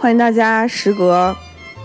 [0.00, 1.36] 欢迎大家，时隔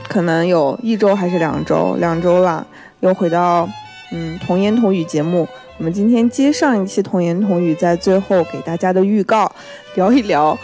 [0.08, 2.66] 可能有一周还是两周，两周了，
[3.02, 3.68] 又回到
[4.14, 5.46] 嗯童言童语节目。
[5.78, 9.52] 我们今天接上一期童言童语，在最后给大家的预告，
[9.96, 10.58] 聊一聊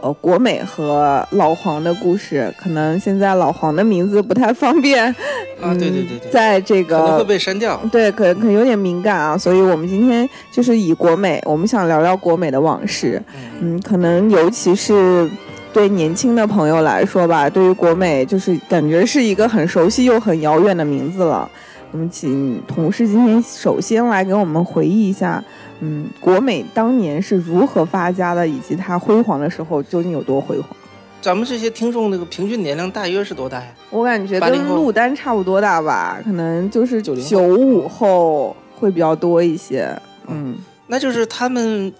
[0.00, 2.54] 呃国美和老黄的故事。
[2.56, 5.04] 可能现在老黄的名字不太方便，
[5.60, 7.80] 啊，对对对对，在这个可能会被删掉。
[7.90, 13.20] 对，可可有点敏感啊，所以我们今天就是以国美，我们想聊聊国美的往事。
[13.58, 15.28] 嗯，可能尤其是
[15.72, 21.50] 对年轻的朋友来说吧，对于国美就是感觉是一个很熟悉又很遥远的名字了。
[21.90, 25.42] 我们请同事今天首先来给我们回忆一下，
[25.80, 30.68] 嗯，国美当年是如何发家的，以及它辉煌的时候究竟有多辉煌。
[31.20, 33.66] 咱们这些听众那个平均年龄大约是多大呀？
[33.90, 39.88] 我感觉跟陆丹差不多大吧，可能就是九九五后会比较多一些。
[40.28, 41.92] 嗯，那就是他们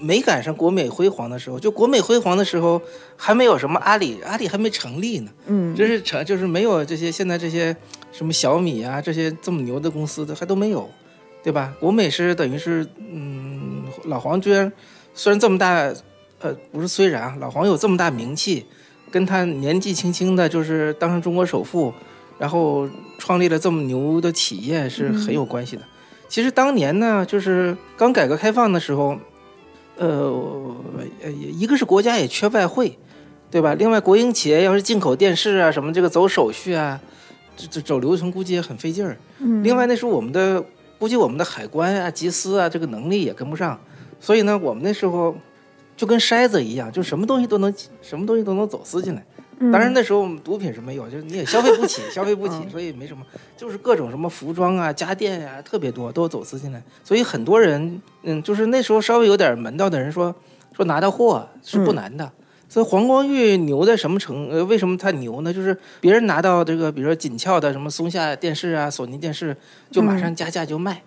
[0.00, 2.80] 没赶上国美辉煌的时候，就国美辉煌的时候
[3.16, 5.30] 还没有什么阿里，阿里还没成立呢。
[5.46, 7.76] 嗯，就是成就是没有这些现在这些。
[8.12, 10.90] 什么小米啊，这些这么牛的公司的还都没有，
[11.44, 11.72] 对吧？
[11.78, 14.70] 国美是等于是，嗯，老黄居然
[15.14, 15.94] 虽然这么大，
[16.40, 18.66] 呃，不是虽然啊，老黄有这么大名气，
[19.12, 21.94] 跟他年纪轻轻的，就是当上中国首富，
[22.36, 25.82] 然后创立了这么牛的企业是很有关系的。
[26.28, 29.16] 其实当年呢，就是刚改革开放的时候，
[30.00, 30.74] 呃，
[31.28, 32.98] 一个是国家也缺外汇，
[33.50, 33.74] 对吧？
[33.74, 36.98] 另外，国营企业要是进口电视啊，什么这个走手续啊。
[37.68, 39.18] 这走流程估计也很费劲儿。
[39.38, 40.64] 嗯，另外那时候我们的
[40.98, 43.78] 估计我们的海关啊、缉私啊，这个能力也跟不上，
[44.18, 45.36] 所以呢，我们那时候
[45.94, 49.22] 就跟筛子一样，就什么东西都能什么东西都能走私进来。
[49.70, 53.22] 当然那时候我们毒品是没有，就是你也消费不起， 消费不起，所以没什么，
[53.58, 56.82] 就是各种什么服装啊、家电呀特别多，都走私进来。
[57.04, 60.34] 所以很多人，嗯，就是那时候稍微有点门道的人说
[60.74, 62.32] 说拿到货是不难的。
[62.70, 64.48] 所以黄光裕牛在什么程？
[64.48, 65.52] 呃，为什么他牛呢？
[65.52, 69.54] 就是别人拿到这个，比如说紧俏的什么松下电视啊、索尼电视，
[69.90, 71.02] 就马上加价就卖，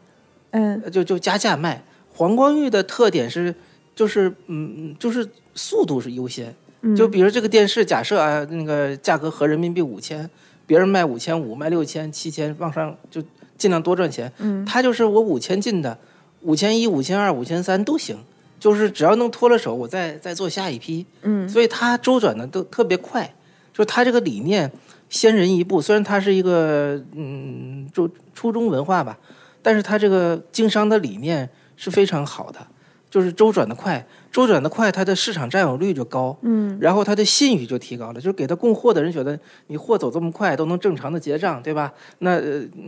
[0.51, 1.81] 嗯，就就加价卖。
[2.13, 3.55] 黄光裕的特点是，
[3.95, 6.53] 就是嗯，就是速度是优先。
[6.95, 10.29] 就比如这个电视，假设啊，那个价格合人民币五千，
[10.65, 13.23] 别人卖五千五、卖六千、七千，往上就
[13.57, 14.31] 尽量多赚钱。
[14.39, 15.97] 嗯，他就是我五千进的，
[16.41, 18.17] 五千一、五千二、五千三都行。
[18.59, 21.05] 就是只要能脱了手，我再再做下一批。
[21.23, 23.33] 嗯，所以他周转的都特别快。
[23.73, 24.71] 就他这个理念
[25.09, 29.17] 先人一步，虽然他是一个嗯，就初中文化吧，
[29.61, 32.65] 但是他这个经商的理念是非常好的。
[33.13, 36.35] 就是周转的快，周转的快，它的市场占有率就高。
[36.41, 41.93] 嗯，然后它的信誉就提高了，就是给他供货的人觉得你货走这么快，都能正常的结账，对吧？
[42.19, 42.41] 那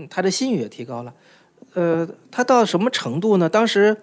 [0.09, 1.13] 他的信誉也提高了。
[1.75, 3.47] 呃，他到什么程度呢？
[3.47, 3.95] 当时。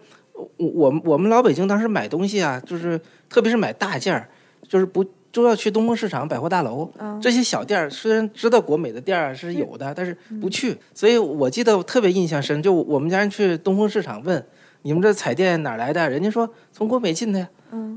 [0.57, 4.27] 我我我们老北京当时买东西啊，就是特别是买大件儿，
[4.67, 6.91] 就是不都要去东风市场百货大楼。
[7.21, 10.77] 这些小店儿虽然知道国美的店儿是有的，但是不去。
[10.95, 14.45] 所以我记得特别印象深，就我们家人去东风市场问
[14.83, 17.49] 你们这彩电哪来的，人家说从国美进的呀。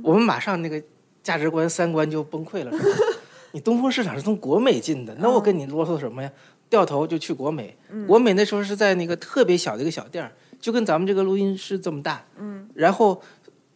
[0.04, 0.82] 我们马上那个
[1.22, 2.72] 价值观三观就崩溃了。
[2.72, 2.90] 是吧
[3.52, 6.32] 你东风市场是从国美进的，那我跟你啰嗦什么呀？
[6.70, 7.78] 掉头就去国美。
[8.08, 10.32] 国美那时候是在那个特别小的一个小店儿。
[10.58, 13.22] 就跟咱们这个录音室这么大，嗯，然后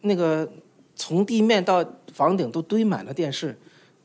[0.00, 0.50] 那个
[0.96, 3.56] 从地面到房顶都堆满了电视，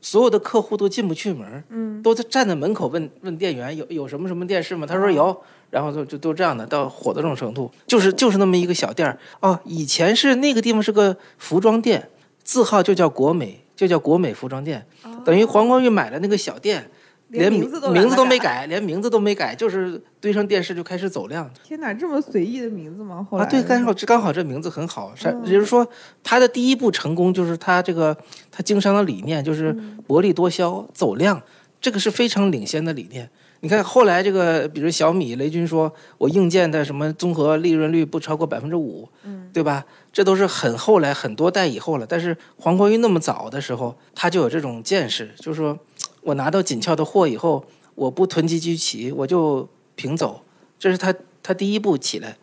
[0.01, 4.85] 所有的客户都进不去门，嗯，都在站在门口问问店员有有什么什么电视吗？
[4.85, 5.41] 他说有，
[5.75, 9.59] 然后就就都这样的，到火到这种程度，就是就是那么一个小店儿哦。
[9.65, 12.07] 以前是那个地方是个服装店，
[12.45, 14.85] 字号就叫国美，就叫国美服装店，
[15.25, 16.89] 等于黄光裕买了那个小店。
[17.29, 21.49] 连名字名字都没改，连名字都没改，就是堆上电视就开始走量。
[21.63, 23.27] 天哪，这么随意的名字吗？
[23.29, 25.11] 后来啊，对，刚好这刚好这名字很好，
[25.43, 25.85] 也就是说
[26.23, 28.15] 他的第一步成功就是他这个
[28.51, 29.75] 他经商的理念就是
[30.05, 31.41] 薄利多销、走量，
[31.81, 33.27] 这个是非常领先的理念。
[33.65, 39.83] 你看后来这个，比如小米、雷军说，我硬件的什么综合利润率不超过百分之五，嗯，对吧？
[40.13, 42.05] 这都是很后来很多代以后了。
[42.05, 45.75] 但是黄光裕那么早的时候，他就有这种见识，就是说。
[46.21, 47.63] 我拿到紧俏的货以后，
[47.93, 50.41] 我不囤积居奇，我就平走，
[50.79, 51.13] 这是他
[51.43, 52.35] 他第一步起来。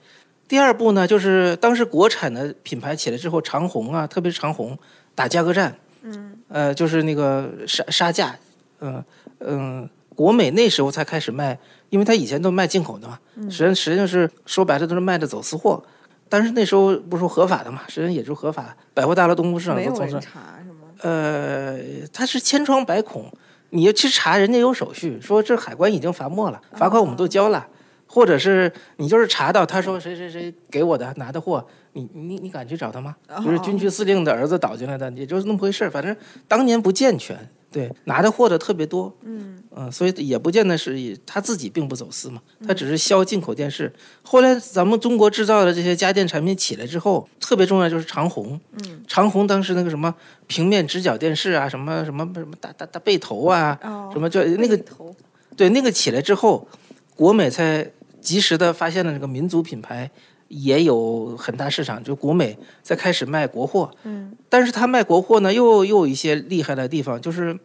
[0.47, 4.79] 第二步呢，就是当时国产的品牌起来之后，长虹啊，特别是长虹
[5.17, 8.39] 打价格战，嗯，呃，就是那个杀杀价，
[8.79, 9.05] 嗯
[9.41, 11.59] 嗯，国美那时候才开始卖，
[11.91, 13.19] 因为他以前都卖进口的嘛，
[13.50, 15.82] 实际上实际上是说白了都是卖的走私货，
[16.29, 20.19] 但是那时候不说合法的嘛，实际上也就合法，百货大楼、东部市场都从事。
[20.20, 20.88] 查是吗？
[21.03, 21.79] 呃，
[22.12, 23.32] 他是千疮百孔。
[23.75, 27.67] 你要去查，人家有手续，说这海关已经罚没了，罚款我们都交了，
[28.06, 33.17] 或者是你就是查到他说谁谁谁给我的拿的货，你你你敢去找他吗？
[33.43, 36.15] 就是军区司令的儿子倒进来的，也就是那么回事反正
[36.47, 37.35] 当年不健全，
[37.73, 39.59] 对，拿的货的特别多，嗯。
[39.75, 43.91] 嗯，所以也不见得是以他自己并不走私嘛，他只是销进口电视。
[44.23, 50.15] 后来咱们中国制造的这些家电产品起来之后，特别重要就是长虹，嗯，长虹当时那个什么
[50.47, 55.17] 平面直角电视啊，什么什么什么大大大背头啊，哦什么叫那个头，
[55.57, 56.69] 对那个起来之后，
[57.17, 57.91] 国美才
[58.21, 60.11] 及时的发现了这个民族品牌
[60.55, 67.59] 也有很大市场，就国美在开始卖国货，嗯但是他卖国货呢，又又有一些厉害的地方，就是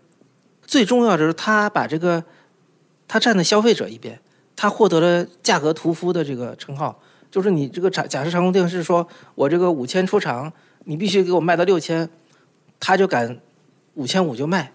[0.64, 2.24] 最重要的是他把这个
[3.06, 4.18] 他站在消费者一边，
[4.56, 6.98] 他获得了价格屠夫的这个称号。
[7.30, 9.06] 就是你这个假假设长虹电视说，
[9.36, 10.52] 我这个五千出厂，
[10.86, 12.10] 你必须给我卖到六千，
[12.80, 13.38] 他就敢
[13.96, 14.72] 五千五就卖。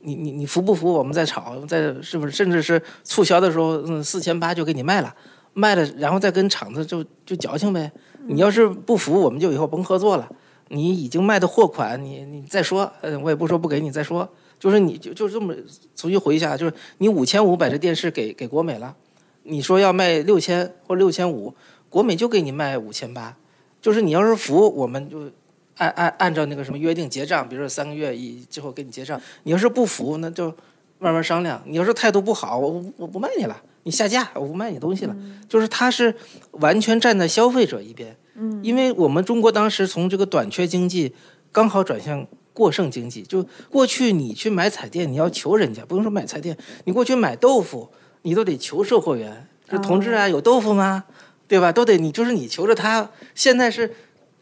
[0.00, 0.92] 你你你服不服？
[0.92, 2.30] 我们再吵，再是不是？
[2.30, 5.12] 甚至是促销的时候，嗯，四千八就给你卖了，
[5.58, 7.90] 卖了，然后再跟厂子就就矫情呗。
[8.28, 10.28] 你要是不服，我们就以后甭合作了。
[10.68, 14.28] 你已经卖的货款，你你再说，呃，我也不说不给你再说，
[14.60, 15.52] 就是你就就这么
[15.96, 18.94] 重新回一下，就是你五千五把这电视给给国美了，
[19.42, 21.52] 你说要卖六千或六千五，
[21.88, 23.36] 国美就给你卖五千八，
[23.80, 25.30] 就是你要是服，我们就
[25.78, 30.54] 按按按照那个什么约定结账，比如说三个月以之后给你结账，你要是不服，那就
[30.98, 31.62] 慢慢商量。
[31.64, 35.16] 你要是态度不好，我我不卖你了，你下架，我不卖你东西了。
[35.48, 36.14] 就是他是
[36.52, 38.16] 完全站在消费者一边。
[38.34, 41.12] 嗯因为我们中国当时从这个短缺经济
[41.50, 47.90] 刚好转向过剩经济，就过去你去买彩电，你要求人家，不用说买彩电，你过去买豆腐，
[48.22, 51.04] 你都得求售货员，就同志啊，有豆腐吗？
[51.46, 51.72] 对吧？
[51.72, 53.10] 都得你就是你求着他。
[53.34, 53.94] 现在是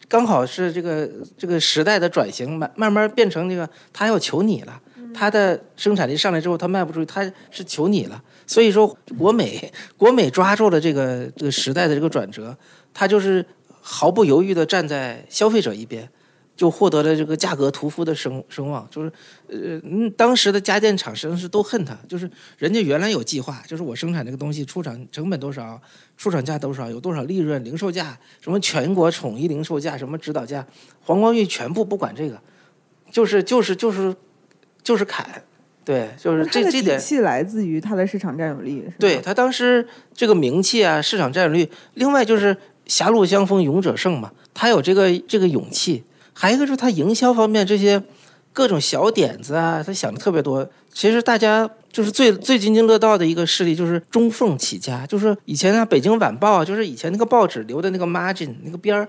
[0.09, 1.09] 刚好是这个
[1.39, 4.81] 这个时代的转型，慢慢慢变成这个他要求你了。
[5.17, 8.23] 他的生产力上来之后，他卖不出去，他是求你了。
[8.47, 8.87] 所以说，
[9.17, 12.57] 国美 国美抓住了这个这个时代的这个转折，
[12.93, 13.45] 他就是
[13.81, 16.09] 毫不犹豫的站在消费者一边，
[16.55, 18.87] 就获得了这个价格屠夫的声声望。
[18.91, 19.13] 就是，
[19.49, 19.81] 呃，
[20.17, 25.81] 当时的家电厂实际上是都恨他，就是人家原来有计划，就是我生产这个东西出厂成本多少，
[26.17, 30.67] 出厂价多少，有多少利润，零售价，什么全国统一零售价，什么指导价，
[31.01, 32.41] 黄光裕全部不管这个，
[33.11, 34.15] 就是就是就是
[34.87, 35.43] 就是砍，
[35.85, 39.85] 对，就是这这点底气来自于它的市场占有率，对他当时
[40.15, 42.56] 这个名气啊，市场占有率，另外就是
[42.87, 48.00] 狭路相逢勇者胜嘛，他有这个这个勇气，还有一个就是他营销方面这些
[48.53, 50.71] 各种小点子啊，他想的特别多。
[50.93, 59.09] 其实大家就是最最津津乐道的一个事例就是中缝起家，就是以前啊《北京晚报》啊，就是以前那个报纸留的那个 margin 那个边儿，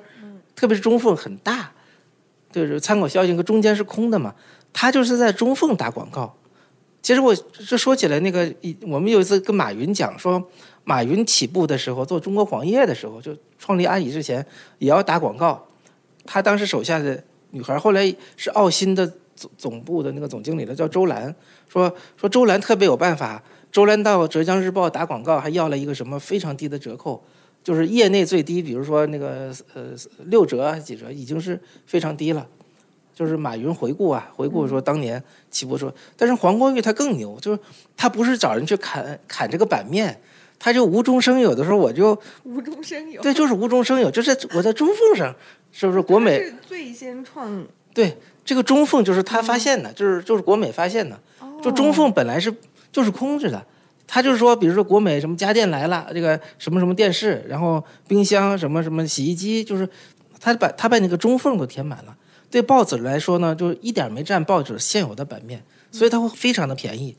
[0.56, 1.71] 特别是中缝很大，
[2.51, 4.33] 就是参考消息那个中间是空的嘛，
[4.79, 6.31] 他就是在中缝打广告。
[7.01, 10.47] 其实我这说起来，那个我们有一次跟马云讲说，
[10.83, 14.45] 马云起步的时候做中国黄页的时候，就创立阿里之前
[14.77, 15.65] 也要打广告。
[16.25, 21.33] 他当时手下的女孩，后来是奥新的总总部的那个总经理了，叫周兰，
[21.68, 23.41] 说说周兰特别有办法。
[23.71, 27.23] 周兰到浙江日报打广告，还要了一个什么非常低的折扣，
[27.63, 29.85] 就是业内最低，比如说那个呃
[30.25, 32.45] 六折几折，已经是非常低了。
[33.17, 37.59] 就是马云回顾啊，回顾说当年起步说，但是黄光裕他更牛，就是
[37.95, 40.21] 他不是找人去砍砍这个版面，
[40.59, 43.19] 他就无中生有的时候我就无中生有。
[43.23, 45.35] 对，就是无中生有，就是我在中缝上，
[45.71, 48.15] 是不是国美是最先创，对
[48.45, 51.19] 这个中缝就是他发现的，就是就是国美发现的，
[51.63, 52.53] 就中缝本来是
[52.92, 53.65] 就是空着的。
[54.06, 59.89] 他就是说，比如说国美什么家电来了，这个什么什么电视，然后冰箱什么什么洗衣机，就是
[60.39, 62.15] 他把他把那个中缝都填满了。
[62.49, 67.16] 对报纸来说呢，就一点没占报纸现有的版面，所以它会非常的便宜。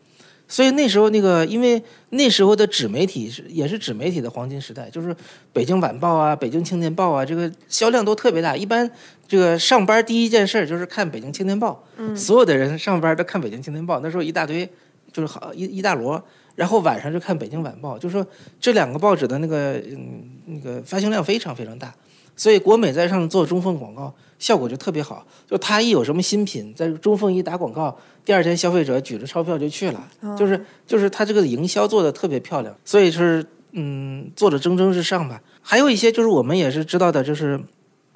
[0.51, 5.15] 所以那时候那个，因为那时候的纸媒体是也是纸媒体的黄金时代，就是
[5.53, 8.57] 北京晚报啊、北京青年报啊，这个销量都特别大。
[8.57, 8.91] 一般
[9.27, 14.01] 这个上班第一件事就是看北京青年报，嗯所有的人上班都看北京青年报。
[14.01, 14.67] 那时候一大堆，
[15.13, 16.19] 就是好一一大摞，
[16.55, 18.27] 然后晚上就看北京晚报，就说
[18.59, 21.95] 这两个报纸的那个嗯那个发行量非常非常大。
[22.35, 25.27] 所以国美在上面做中缝广告，效果就特别好。
[25.47, 30.09] 就他一有什么新品，在中缝一打广告，第二天消费者举着钞票就去了。
[30.37, 35.41] 就是就是他这个营销做的特别漂亮，所以是嗯做的蒸蒸日上吧。
[35.61, 37.61] 还有一些就是我们也是知道的，就是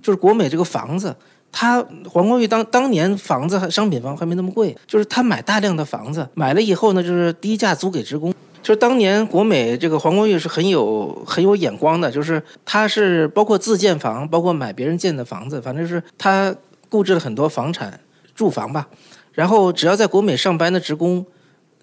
[0.00, 1.14] 就是国美这个房子，
[1.50, 8.32] 他黄光裕当当年房子商品房还没那么贵，就是他买大量的房子，买了以后呢，就是低价租给职工。
[8.62, 16.54] 就是当年国美这个黄光裕是很有很有眼光的，就是他是包括自建房，包括买别人建的房子，反正是他
[16.88, 18.00] 购置了很多房产
[18.34, 18.88] 住房吧。
[19.32, 21.24] 然后只要在国美上班的职工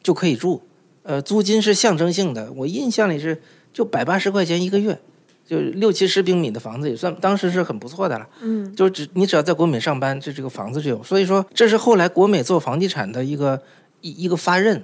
[0.01, 0.62] 就可以住，
[1.03, 3.41] 呃，租金是象征性的，我印象里是
[3.74, 5.00] 就百八十块钱一个月，
[5.48, 8.27] 就六七十平米的房子也算当时是很不错的了。
[8.41, 11.03] 嗯，就只你只要在国美上班，这这个房子就有。
[11.03, 13.59] 所以说这是后来国美做房地产的一个
[14.01, 14.81] 一一个发轫，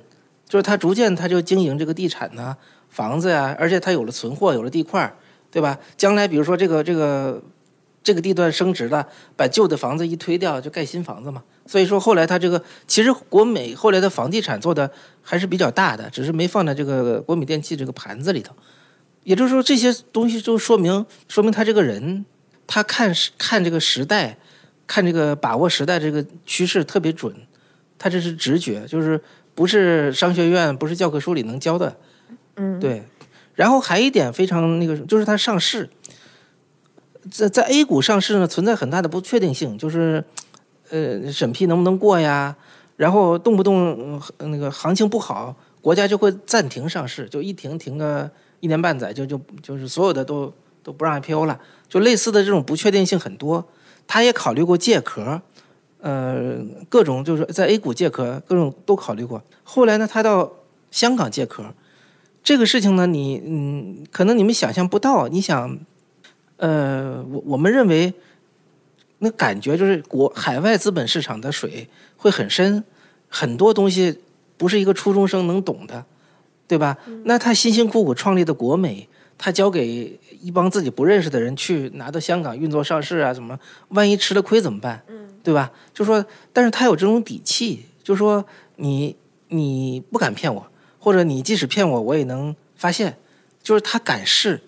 [0.47, 2.55] 就是他逐渐他就经营这个地产呐、
[2.89, 5.15] 房子呀，而且他有了存货，有了地块儿，
[5.51, 5.79] 对吧？
[5.97, 7.41] 将来比如说这个这个
[8.03, 11.43] 这个地段升值了，把旧的房子一推掉，就盖新房子嘛。
[11.65, 14.91] 所以说后来他这个其实国美后来的房地产做的
[15.23, 18.55] 还是比较大的，只是没放在这个国美电器这个盘子里头。
[19.23, 22.23] 也就是说这些东西就说明说明他这个人，
[22.67, 24.37] 他看看这个时代，
[24.85, 27.35] 看这个把握时代这个趋势特别准，
[27.97, 29.19] 他这是直觉，就是
[29.55, 31.97] 不是商学院不是教科书里能教的。
[32.57, 33.03] 嗯，对，
[33.55, 35.89] 然后还一点非常那个，就是它上市，
[37.31, 40.23] 在在 A 股上市呢，存在很大的不确定性，就是
[40.89, 42.55] 呃审批能不能过呀，
[42.97, 51.59] 然后动不动、呃那个行情不好，国家就会暂停上市，就一停停个一年半载，就就就是所有的都都不让 IPO 了，
[51.89, 53.67] 就类似的这种不确定性很多。
[54.07, 55.41] 他也考虑过借壳，
[56.05, 59.41] 呃，各种就是在 A 股借壳，各种都考虑过。
[59.63, 60.51] 后来呢，他到
[60.91, 61.63] 香港借壳，
[62.43, 65.27] 这个事情呢，你嗯，可能你们想象不到。
[65.27, 65.79] 你想，
[66.57, 68.13] 呃，我我们认为，
[69.17, 72.83] 那感觉就是国海外资本市场的水会很深，
[73.27, 74.19] 很多东西
[74.57, 76.05] 不是一个初中生能懂的，
[76.67, 76.99] 对吧？
[77.23, 85.03] 那他辛辛苦苦创立的国美，他交给一帮自己不认识的人去拿到香港运作上市啊，怎么万一吃了亏怎么办？
[85.07, 85.71] 嗯，对吧？
[85.93, 88.45] 就说，但是他有这种底气，就说
[88.77, 89.15] 你
[89.49, 90.67] 你不敢骗我，
[90.99, 93.17] 或者你即使骗我，我也能发现，
[93.61, 94.61] 就是他敢试。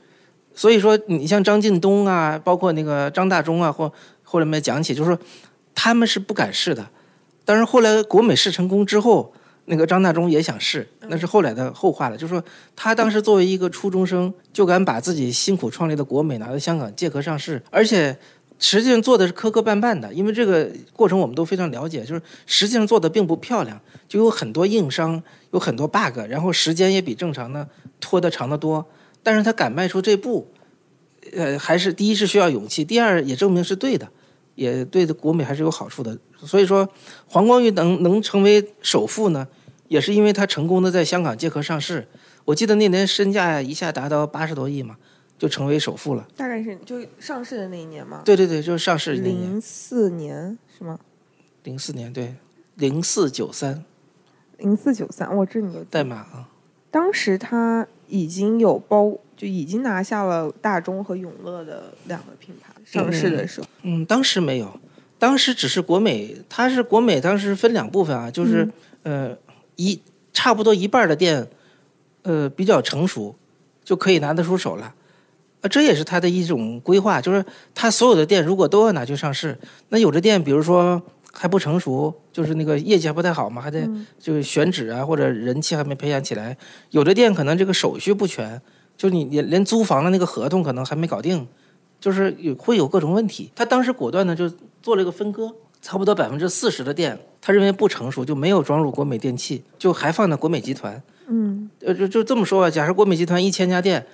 [0.54, 3.94] 所以说，你像张近东啊，包括那个张大中啊，或
[4.24, 5.20] 后来没讲起，就是说
[5.76, 6.90] 他们是不敢试的。
[7.46, 9.34] 但是后来国美试成功之后，
[9.70, 12.16] 那个张大中也想试，那是后来的后话了。
[12.16, 12.42] 就是说，
[12.74, 18.18] 他当时作为一个初中生，就敢把自己辛苦创立的国美拿到香港借壳上市，而且
[18.60, 25.22] 实际上做的是磕磕绊绊的，因为这个过程我们都非常了解，就是实际上做的并不漂亮，就有很多硬伤，
[25.52, 27.68] 有很多 bug，然后时间也比正常的
[28.00, 28.86] 拖得长得多。
[29.22, 30.48] 但是他敢迈出这步，
[31.36, 34.08] 呃，还是第一是需要勇气，第二也证明是对的，
[34.56, 36.18] 也对的国美还是有好处的。
[36.46, 36.88] 所以说，
[37.26, 39.48] 黄光裕能能成为首富呢，
[39.88, 42.08] 也是因为他成功的在香港借壳上市。
[42.46, 44.96] 我记得那年身价一下达到八十多亿嘛，
[45.38, 46.26] 就成为首富了。
[46.36, 50.98] 大概是就上市的那一年嘛，对对对，就是上市那年，零四年是吗？
[51.64, 52.36] 零四年对，
[52.76, 53.84] 零四九三
[54.58, 56.50] 零四九三，我这你都代码啊。
[56.90, 64.80] 当时他已经有包，就已经拿下了大中和永乐的两个品牌上市的时候，嗯，当时没有，
[65.20, 68.68] 当时只是国美，它是国美，当时分两部分啊，就是、
[69.04, 69.38] 呃
[69.78, 70.02] 一
[70.34, 71.48] 差不多一半的店，
[72.24, 73.36] 呃比较成熟，
[73.84, 74.94] 就可以拿得出手了。
[75.62, 77.44] 啊，这也是他的一种规划，就是
[77.74, 79.58] 他所有的店如果都要拿去上市，
[79.90, 81.02] 那有的店比如说
[81.34, 86.56] 还不成熟，就是那个业绩还不太好嘛，还得就是选址啊或者人气还没培养起来，
[86.92, 88.62] 有的店可能这个手续不全，
[88.96, 91.48] 就你连连租房的那个合同可能还没搞定，
[92.00, 93.52] 就是有会有各种问题。
[93.56, 94.52] 他当时果断的就
[94.84, 101.02] 做了一个分割，差不多百分之四十的店，他认为不成熟，就没有装入国美电器，就还放在国美集团。
[101.28, 104.06] 嗯呃，就就这么说吧，假设国美集团一千家店，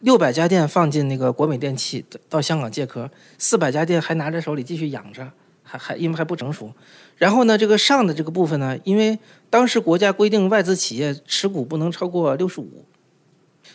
[0.00, 5.30] 六百家店放进那个国美电器到香港借壳，四百家店还拿在手里继续养着，
[5.62, 6.72] 还还因为还不成熟。
[7.16, 9.18] 然后呢，这个上的这个部分呢，因为
[9.48, 12.84] 当时国家规定外资企业持股不能超过六十五，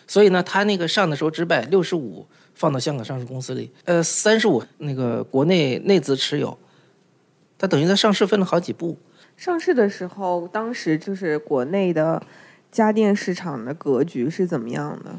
[0.08, 6.58] 所以呢，他那个上的时候只把六十五放到香港上市公司里，呃，三十五那个国内内资持有，
[7.60, 8.98] 他等于在上市分了好几步。
[9.38, 12.20] 上市的时候，当时就是国内的
[12.72, 15.12] 家电市场的格局是怎么样的？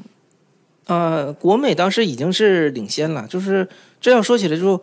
[0.87, 3.69] 呃，国美当时已经是领先了，就是
[4.01, 4.83] 这样说起来就，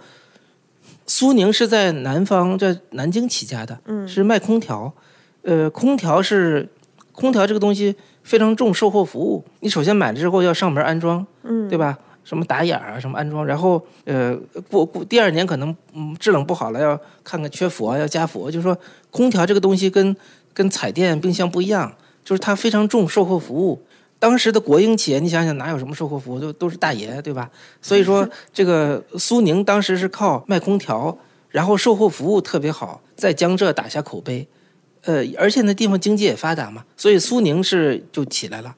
[1.06, 4.94] 苏宁是在南方，在南京起家的，嗯是卖空调，
[5.42, 6.70] 呃，空调是
[7.12, 12.00] 空调这个东西非常重售后服务，你首先买了之后要上门安装，嗯，对吧？
[12.27, 14.36] 什么打眼儿啊，什么安装，然后呃，
[14.69, 18.51] 过过第二年可能嗯制冷不好了，要看看缺氟啊，要加氟。
[18.51, 18.77] 就是说，
[19.10, 20.13] 空调这个东西跟
[20.53, 23.81] 跟彩电、冰箱不一样，就是它非常重售后服务。
[24.19, 27.50] 当时的国营企业，你想想哪有什么售后服务，都都是大爷，对吧？
[27.81, 31.17] 所以说， 这个苏宁当时是靠卖空调，
[31.50, 34.46] 然后售后服务特别好，在江浙打下口碑。
[35.03, 38.75] 呃，而且那地方经济也发达嘛，所以苏宁是就起来了。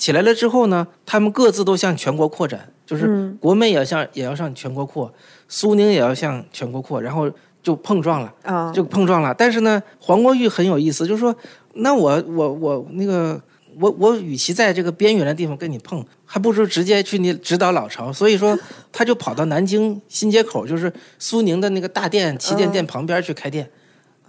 [0.00, 5.12] 起来了之后呢，他们各自都向全国扩展，就是嗯国美也要向也要向全国扩，
[5.46, 7.30] 苏宁也要向全国扩，然后
[7.62, 9.34] 就碰撞了，啊，就碰撞了。
[9.34, 11.36] 但是呢，黄光裕很有意思，就是说，
[11.74, 13.38] 那我我我那个
[13.78, 18.10] 我我与其在这个边缘的地方跟你碰，还不如直接去你指导老巢。
[18.10, 18.58] 所以说，
[18.90, 23.68] 他就跑到南京新街口，就是苏宁的那个大店旗舰店旁边去开店。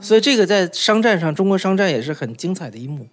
[0.01, 3.07] 所以这个在商战上，中国商战也是很精彩的一幕。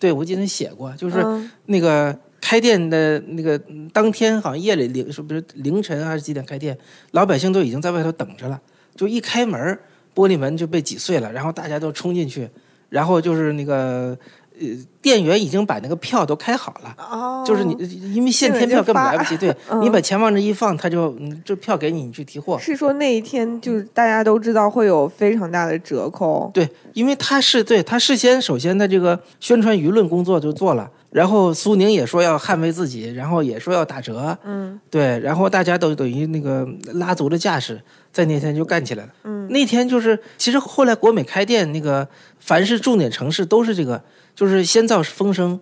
[0.00, 1.24] 对，我记得你写过，就是
[1.66, 3.56] 那个开店的那个
[3.92, 6.76] 当天，好像夜里凌是不是凌晨还是几点开店，
[7.12, 8.60] 老百姓都已经在外头等着了，
[8.96, 9.78] 就一开门，
[10.14, 12.48] 玻璃门就被挤碎了，然后大家都冲进去，
[12.88, 14.18] 然后就是那个。
[14.60, 14.66] 呃，
[15.00, 17.74] 店员已经把那个票都开好了，哦，就是你
[18.14, 22.58] 因为现天票根本来不及，对你把钱往这一放，他就这票给你，你去提货。
[22.58, 37.80] 是说那一天就是大家都知道会有非常大的折扣，对，因为他是对他事先首先的这个宣传舆论工作就做了，然后苏宁也说要捍卫自己，然后也说要打折，嗯，对，然后大家都等于那个拉足了架势，
[38.12, 42.06] 在那天就干起来了，嗯，那天就是其实后来国美开店那个
[42.38, 44.02] 凡是重点城市都是这个。
[44.34, 45.58] 就是先造风声，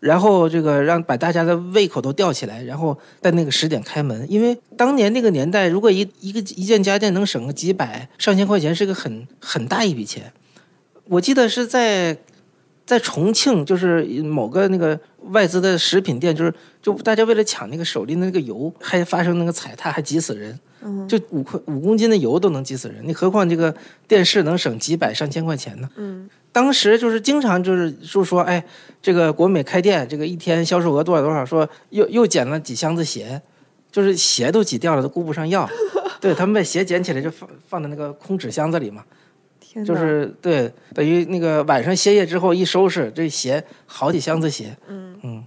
[0.00, 4.26] 然后这个让把大家的胃口都吊起来，然后在那个十点开门。
[4.30, 10.32] 因为当年那个年代，如果一一个一件家电能省个几百上千块钱，是个很很大一笔钱。
[11.04, 12.16] 我记得是在
[12.84, 14.98] 在重庆，就是某个那个
[15.30, 20.58] 外资的食品店，就是就大家为了抢那个手里的那个油，还发生那个踩踏，还挤死人。
[21.06, 23.72] 就五块五公斤的油都能挤死人，你何况这个
[24.08, 25.88] 电视能省几百上千块钱呢？
[25.96, 26.28] 嗯。
[26.52, 28.62] 当时就是经常就是就说，哎，
[29.00, 33.40] 这个国美开店，这个一天销售额多少多少，说又又捡了几箱子鞋，
[33.90, 35.68] 就是鞋都挤掉了，都顾不上要。
[36.20, 39.02] 对他们把鞋捡起来就放放在那个空纸箱子里嘛。
[39.58, 44.76] 天就是对，等于那个晚上歇业之后一收拾，这鞋好几箱子鞋。
[44.86, 45.42] 嗯嗯，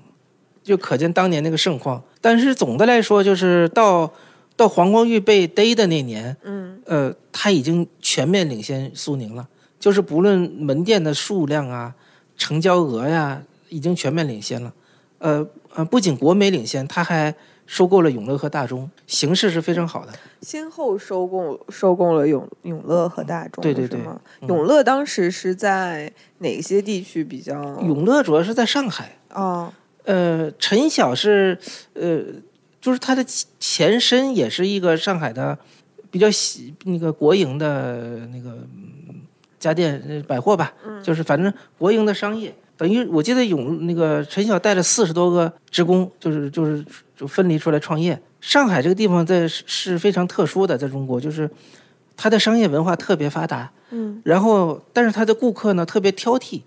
[0.64, 2.04] 就可见当年那个盛况。
[2.20, 4.12] 但是总的来说，就是到
[4.56, 9.48] 到黄光裕被逮的那年，嗯呃，他已经全面领先苏宁了。
[9.86, 11.94] 就是不论门店的数量啊、
[12.36, 13.40] 成交额呀，
[13.70, 14.74] 已经全面领先了。
[15.20, 17.32] 呃呃，不仅国美领先，他还
[17.68, 20.12] 收购了永乐和大中，形势是非常好的。
[20.42, 24.00] 先后收购收购了永永乐和大中，对对对。
[24.48, 27.54] 永乐当时是在哪些地区比较？
[27.82, 29.20] 永乐主要是在上海。
[29.36, 29.72] 哦。
[30.06, 31.56] 呃，陈晓是
[31.94, 32.24] 呃，
[32.82, 33.24] 就是他的
[33.60, 35.56] 前身也是一个上海的
[36.10, 38.58] 比较喜那个国营的那个。
[39.66, 46.86] 家电、百货吧，就是反正国营的商业，等于我记得永那个陈晓带了四十多个职工，就是就是
[47.18, 48.20] 就分离出来创业。
[48.42, 51.50] 上海这个地方在是非常特殊的，在中国就是
[52.16, 56.62] 它的商业文化特别发达，嗯，然后但是他的顾客呢特别挑剔，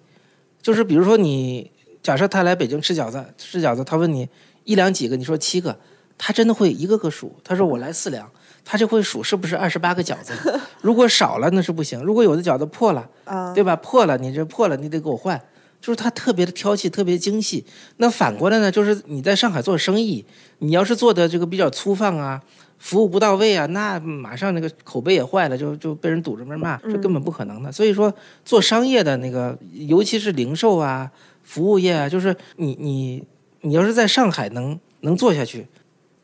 [0.60, 1.70] 就是比如说你
[2.02, 4.28] 假设他来北京吃饺子，吃饺子他问你
[4.64, 5.78] 一两几个，你说七个，
[6.18, 8.28] 他真的会一个个数，他说我来四两。
[8.70, 10.34] 他就会数是不是二十八个饺子，
[10.82, 12.02] 如果少了那是不行。
[12.04, 13.08] 如果有的饺子破了，
[13.54, 13.74] 对吧？
[13.76, 15.40] 破了你这破了你得给我换。
[15.80, 17.64] 就是他特别的挑剔，特别精细。
[17.96, 20.22] 那反过来呢，就是你在上海做生意，
[20.58, 22.42] 你要是做的这个比较粗放啊，
[22.78, 27.72] 服务不到位啊，那马上那个口碑也坏了，就就被人堵着门骂，这根本不可能的。
[27.72, 28.12] 所以说
[28.44, 31.10] 做商业的那个，尤其是零售啊、
[31.44, 33.24] 服务业啊，就是你你
[33.60, 35.64] 你要是在上海能能做下去。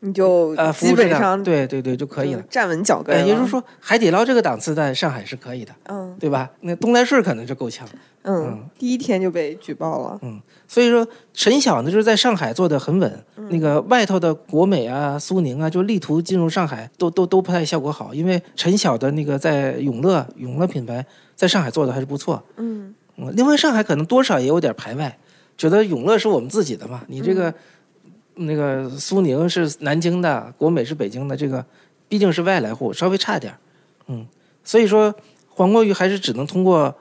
[0.05, 3.25] 你就呃基本上对对对就可以了，站稳脚跟。
[3.25, 6.51] 也就是说，海底捞这个档次在上海是可以的，嗯，对吧？
[6.61, 7.87] 那东来顺可能就够呛，
[8.21, 10.39] 嗯，第一天就被举报了，嗯。
[10.67, 18.13] 所以说，陈晓呢就是在上海做的很稳，那个外头的国美啊、苏宁啊，就力图进入上海，都都都不太效果好。
[18.13, 22.93] 因为陈晓的那个在永乐永乐品牌在上海做的还是不错，嗯。
[23.33, 25.17] 另外，上海可能多少也有点排外，
[25.57, 27.51] 觉得永乐是我们自己的嘛，你这个。
[28.35, 31.65] 那个苏宁是南京的，国美是北京的，这个
[32.09, 33.53] 毕竟是外来户，稍微差点
[34.07, 34.27] 嗯，
[34.63, 35.15] 所以说
[35.49, 36.93] 黄光裕还是只能通过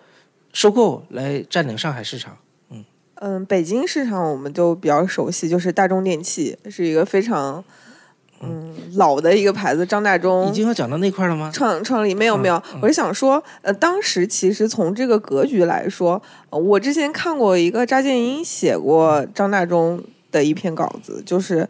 [0.53, 2.39] 收购来占领上海市场，
[2.71, 2.85] 嗯
[3.17, 7.65] 嗯，北京市场我们就比较熟悉，就是大中电器是一个非常
[8.41, 11.51] 嗯老的一个牌子，张大中已经要讲到那块了吗？
[11.53, 20.01] 创创立没有没有，我是想说，呃，当时其实从这个格局来说，我之前看过一个扎建英写过张大中。
[20.35, 21.69] 的一篇稿子，就是，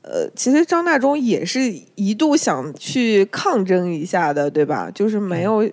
[0.00, 1.60] 呃，其实张大中也是
[1.94, 4.90] 一度想去抗争一下的，对吧？
[4.90, 5.70] 就是没有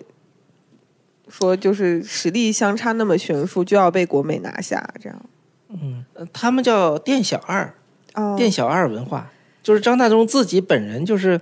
[1.28, 5.22] 说就是实力相差那么悬殊，就要被国美拿下这样。
[5.70, 7.74] 嗯，他们叫店小二，
[8.36, 11.40] 店小二文化，就是张大中自己本人就是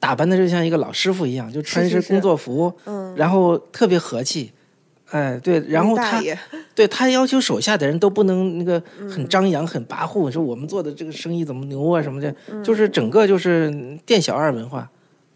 [0.00, 4.52] 打扮的就像一个老师傅一样，就穿一身工作服，嗯，然后特别和气。
[5.10, 6.22] 哎，对，然后他，
[6.74, 14.88] 对他要求手下的人都不能那个很张扬、很跋扈，说我们做的这个生意怎么牛啊什么的，就是整个就是店小二文化，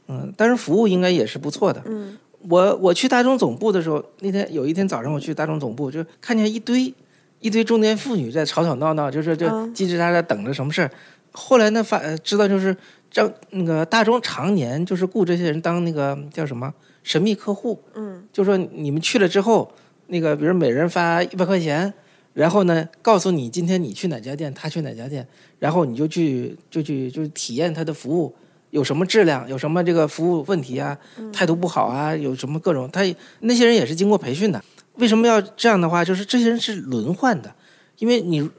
[0.08, 1.82] 嗯，但是服务应该也是不错的。
[1.86, 2.16] 嗯，
[2.48, 6.94] 我我去大众总部的时候，那天有一天早上我去大众总部，就看见一堆
[7.40, 10.90] 一堆中年妇女在吵吵闹闹，就是就叽叽喳喳等着什么事儿。
[11.32, 12.76] 后来呢发呃知道就是
[13.10, 16.72] 张那个大众常年就是雇这些人当那个叫什么
[17.04, 19.70] 神秘客户，嗯，就说你们去了之后，
[20.08, 21.94] 那个比如每人发一百块钱，
[22.32, 25.24] 然后呢告诉你今天你去哪家店，他去哪家店，
[25.60, 28.34] 然后你就去就去就体验他的服务。
[28.70, 30.98] 有什么质量，有什么这个服务问题啊，
[31.32, 33.02] 态度不好啊，有什么各种，他
[33.38, 34.60] 那些人也是经过培训的。
[34.96, 36.04] 为什么要这样的话？
[36.04, 37.54] 就是这些人是轮换的，
[37.98, 38.50] 因为你，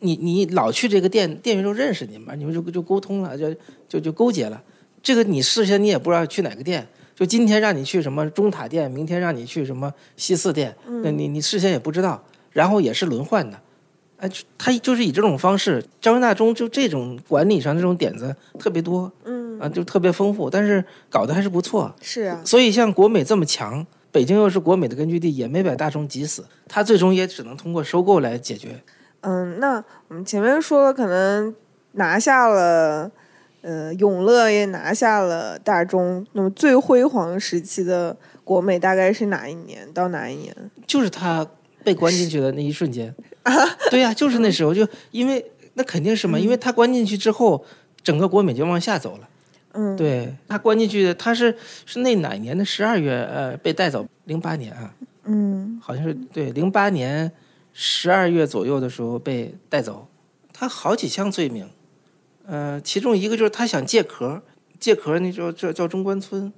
[0.00, 3.54] 你你老去这个店，店员就认识你嘛，你们就就沟通了，就
[3.88, 4.60] 就就勾结了。
[5.00, 6.84] 这个你事先你也不知道去哪个店，
[7.20, 13.60] 就今天让你去什么中塔店，明天让你去什么西四店，那你你事先也不知道，然后也是轮换的。
[14.16, 21.94] 哎，他就是以这种方式，张大中就这种管理上这种点子特别多，嗯啊，就特别丰富，但是搞得还是不错。
[22.00, 28.82] 是啊，所以像国美这么强，北京又是国美的根据地，也没把大中挤死，他最终也只能通过收购来解决。
[29.20, 31.54] 嗯，那我们前面说了，可能
[31.92, 33.10] 拿下了，
[33.62, 40.54] 呃，永乐也拿下了大中，那么最辉煌时期的国美大概是哪一年到哪一年？
[40.86, 41.46] 就是他
[41.84, 43.14] 被关进去的那一瞬间，
[43.90, 45.44] 对呀、就是那时候，就因为
[45.74, 47.64] 那肯定是嘛，因为他关进去之后，
[48.02, 49.28] 整个国美就往下走了。
[49.72, 54.04] 嗯，对他关进去的，他是是那哪年的十二月呃被带走？
[54.24, 54.94] 零八年啊，
[55.24, 57.30] 嗯好像是对零八年
[57.72, 60.08] 十二月左右的时候被带走。
[60.52, 61.68] 他好几项罪名，
[62.50, 64.42] 呃，其中一个就是他想借壳，
[64.80, 66.52] 借壳那叫叫叫中关村，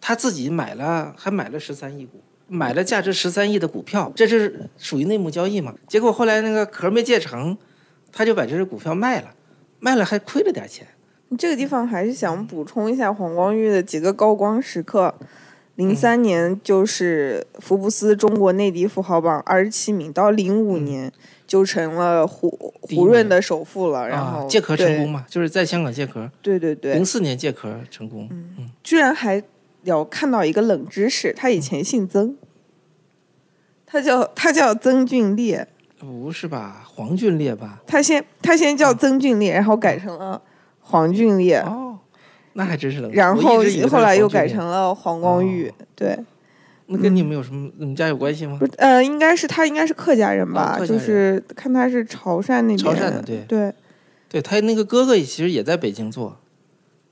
[0.00, 5.74] 他自己买了还买了十三亿股，买了价值十三亿的股票，这是属于内幕交易嘛？
[5.86, 7.58] 结果后来那个壳没借成，
[8.10, 9.34] 他就把这只股票卖了，
[9.78, 10.86] 卖了还亏了点钱。
[11.36, 15.14] 这个地方还是想补充一下黄光裕的几个高光时刻。
[15.74, 21.12] 零三年就是福布斯中国内地富豪榜二十七名，到零五年
[21.46, 28.28] 就成了胡胡润的首富了，然后啊、借壳成功嘛，就是在香港借壳，对对对零，四年借壳成功。
[28.82, 29.42] 居然还
[29.84, 32.36] 有看到一个冷知识，他以前姓曾，
[33.86, 36.84] 他叫他叫曾俊烈，不是吧？
[36.84, 37.80] 黄俊烈吧？
[37.86, 40.42] 他先他先叫曾俊烈，然后改成了
[40.80, 41.98] 黄俊烈，哦，
[42.54, 43.12] 那还真是冷。
[43.12, 46.18] 然后后来又改成了黄光裕，对。
[46.88, 47.70] 那跟你们有什么？
[47.78, 48.66] 你们家有关系吗不？
[48.66, 53.72] 是，呃，应该是他应该是客家人吧，就是看他是潮汕那边，潮汕的对对，
[54.28, 56.38] 对他那个哥哥其实也在北京做，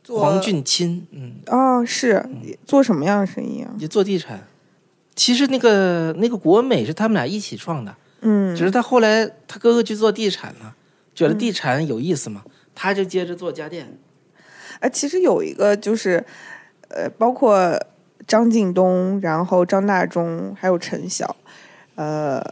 [0.03, 2.25] 做黄俊钦，嗯，哦，是
[2.65, 3.75] 做什么样的生意啊？
[3.79, 4.47] 也做地产。
[5.17, 10.75] 其实那个那个国美是他们俩一起创的，嗯只是他后来他哥哥去做地产了，
[11.15, 12.43] 觉得地产有意思嘛，
[12.75, 13.99] 他就接着做家电。
[14.81, 16.25] 啊，其实有一个就是，
[16.89, 17.81] 呃，包括
[18.27, 21.37] 张近东，然后张大中，还有陈晓，
[21.95, 22.43] 呃，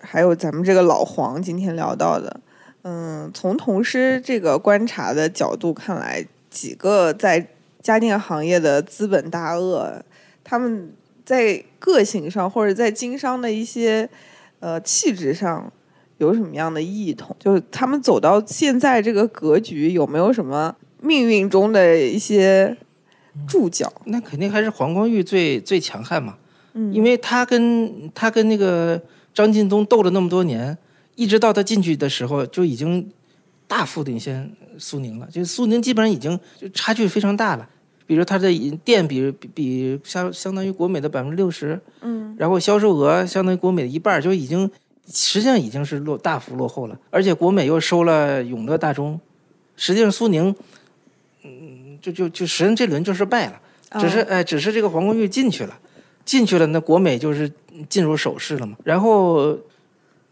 [0.00, 2.40] 还有咱们这个老黄今天聊到的，
[2.82, 7.48] 嗯，从同事这个观察的角度看来，几个在
[7.82, 10.02] 家电行业的资本大鳄，
[10.42, 10.92] 他们
[11.24, 14.08] 在个性上或者在经商的一些
[14.60, 15.72] 呃气质上。
[16.18, 17.36] 有什么样的异同？
[17.38, 22.76] 就是他们走到现在这个格局，有没有什么命运中的一些
[23.46, 23.92] 注脚？
[24.06, 26.36] 那肯定还是黄光裕最最强悍嘛，
[26.74, 29.00] 嗯因为他跟他跟那个
[29.32, 30.76] 张近东斗了那么多年，
[31.14, 33.10] 一直到他进去的时候就已经
[33.66, 37.68] 大幅领先苏宁了，就是苏宁基本上已经就差距非常大了。
[38.06, 38.48] 比如他的
[38.84, 44.70] 店比比比相相当于国美的百分之六十，嗯，然后销售额相当于国美的一半，就已经
[45.12, 46.98] 实际上已经是落大幅落后了。
[47.10, 49.20] 而且国美又收了永乐大中，
[49.76, 50.54] 实际上苏宁，
[51.44, 53.60] 嗯，就就就实际上这轮就是败了。
[53.98, 55.78] 只是哦哎，只是这个黄光裕进去了，
[56.22, 57.50] 进去了，那国美就是
[57.88, 58.76] 进入首势了嘛。
[58.84, 59.56] 然后，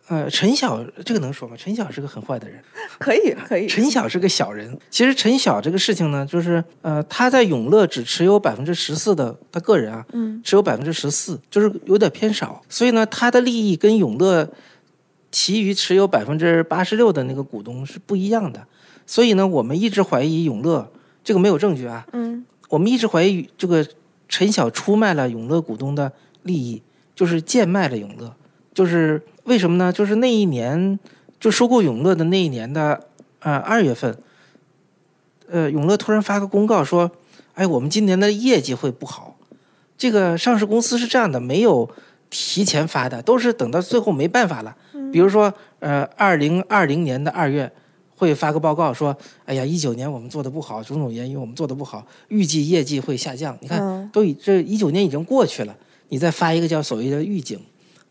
[0.08, 1.56] 呃，陈晓这个能说吗？
[1.56, 2.60] 陈晓是个很坏的人，
[3.00, 4.78] 可以可以， 陈晓是个小人。
[4.90, 12.62] 其实陈晓这个事情呢，就是呃，他在永乐只持有百分之十四的，他个人啊，嗯，持有百分之十四，就是有点偏少。
[12.68, 14.46] 所以呢，他的利益跟永乐
[15.32, 18.66] 其余持有百分之八十六的那个股东是不一样的。
[19.06, 20.92] 所以呢，我们一直怀疑永乐
[21.26, 23.84] 这个没有证据啊，嗯我们一直怀疑这个
[24.28, 26.12] 陈晓出卖了永乐股东的
[26.44, 26.80] 利益，
[27.16, 28.32] 就是贱卖了永乐。
[28.72, 29.92] 就是为什么呢？
[29.92, 30.96] 就是那一年
[31.40, 33.08] 就收购永乐的那一年的
[33.40, 34.16] 呃二月份，
[35.48, 37.10] 呃，永乐突然发个公告说，
[37.54, 39.36] 哎，我们今年的业绩会不好。
[39.98, 41.90] 这个上市公司是这样的，没有
[42.30, 44.76] 提前发的，都是等到最后没办法了。
[45.12, 47.72] 比如说，呃，二零二零年的二月
[48.16, 53.56] 会发个报告说，哎呀，一九年我们做的不好，种种原因我们做的不好，预计业绩会下降。
[53.60, 55.76] 你看，嗯都已这一九年已经过去了，
[56.08, 57.60] 你再发一个叫所谓的预警，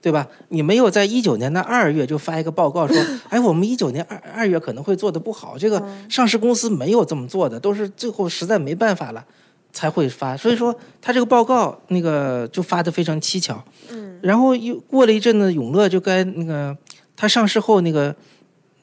[0.02, 0.28] 对吧？
[0.50, 2.96] 你没有在一九年的二月就发一个报告说，
[3.30, 9.26] 哎，我们一九年二二月可能会做的不好，这个上市公司没有这么做的，都是最后实在没办法了
[9.74, 10.38] 才会发。
[10.38, 13.64] 所以说，他这个报告那个就发的非常蹊跷。
[13.90, 16.78] 嗯，然后又过了一阵子，永乐就该那个
[17.16, 18.16] 他上市后那个，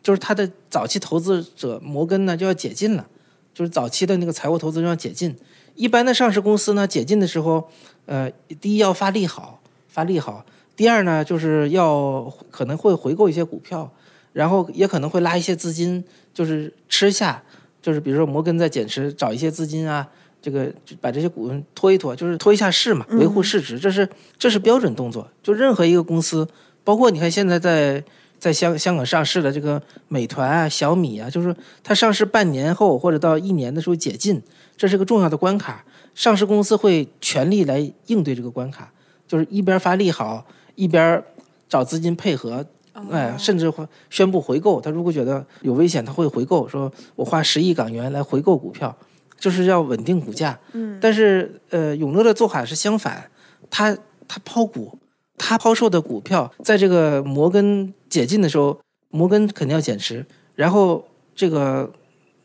[0.02, 3.06] 就是他的早期投资者摩根呢就要解禁了，
[3.54, 5.36] 就是早期的那个财务投资人要解禁。
[5.74, 7.68] 一般的上市公司呢解禁的时候，
[8.06, 10.44] 呃，第一要发利好，发利好。
[10.74, 13.90] 第二呢，就是要可能会回购一些股票，
[14.32, 16.02] 然后也可能会拉一些资金，
[16.34, 17.42] 就是吃下，
[17.80, 20.08] 就是比如说摩根在减持，找一些资金啊，
[20.40, 25.28] 这个把这些股份拖一拖，就是拖一下市嘛，维护市值，这是这是标准动作。
[25.42, 26.48] 就任何一个公司，
[26.82, 28.02] 包括你看现在在
[28.42, 34.42] 在香香港上市的这个美团啊、小米啊，就是它上市半年后或者到一年的时候解禁，
[34.76, 38.92] 这是个重要的关卡，上市公司会全力来应对这个关卡，
[39.28, 40.44] 就是一边发利好。
[40.74, 41.22] 一边
[41.68, 42.64] 找资金配合，
[43.10, 44.80] 哎，甚至会宣布回购。
[44.80, 48.96] 他如果觉得有危险，他会回购，说我花十亿港元来回购股票，
[49.38, 50.58] 就是要稳定股价。
[50.72, 53.30] 嗯，但是呃，永乐的做法是相反，
[53.68, 53.94] 他
[54.26, 54.98] 他抛股，
[55.42, 60.24] 他抛售的股票，在这个摩根解禁的时候，摩根肯定要减持，
[60.54, 61.92] 然后这个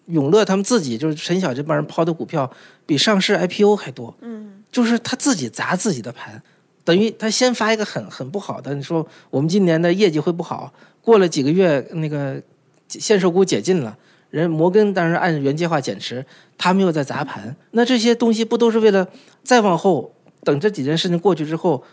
[0.07, 2.49] 永乐他们自己就是陈晓这帮人抛的股票，
[2.87, 4.15] 比上市 IPO 还多。
[4.21, 6.41] 嗯，就是他自己砸自己的盘。
[6.83, 10.73] 等于他先发一个很很不好的，你说我们今年的业绩会不好。
[11.01, 12.41] 过了几个月，那个
[12.89, 13.97] 限售股解禁了，
[14.29, 16.25] 人摩根当然按原计划减持，
[16.57, 17.55] 他们又在砸盘。
[17.71, 19.07] 那这些东西不都是为了
[19.43, 21.83] 再往后等这几件事情过去之后，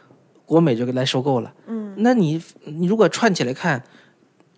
[0.47, 1.53] 国美就来收购了？
[1.67, 3.83] 嗯，那你你如果串起来看，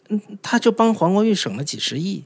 [0.09, 2.25] 嗯，他就帮黄光裕省了几十亿。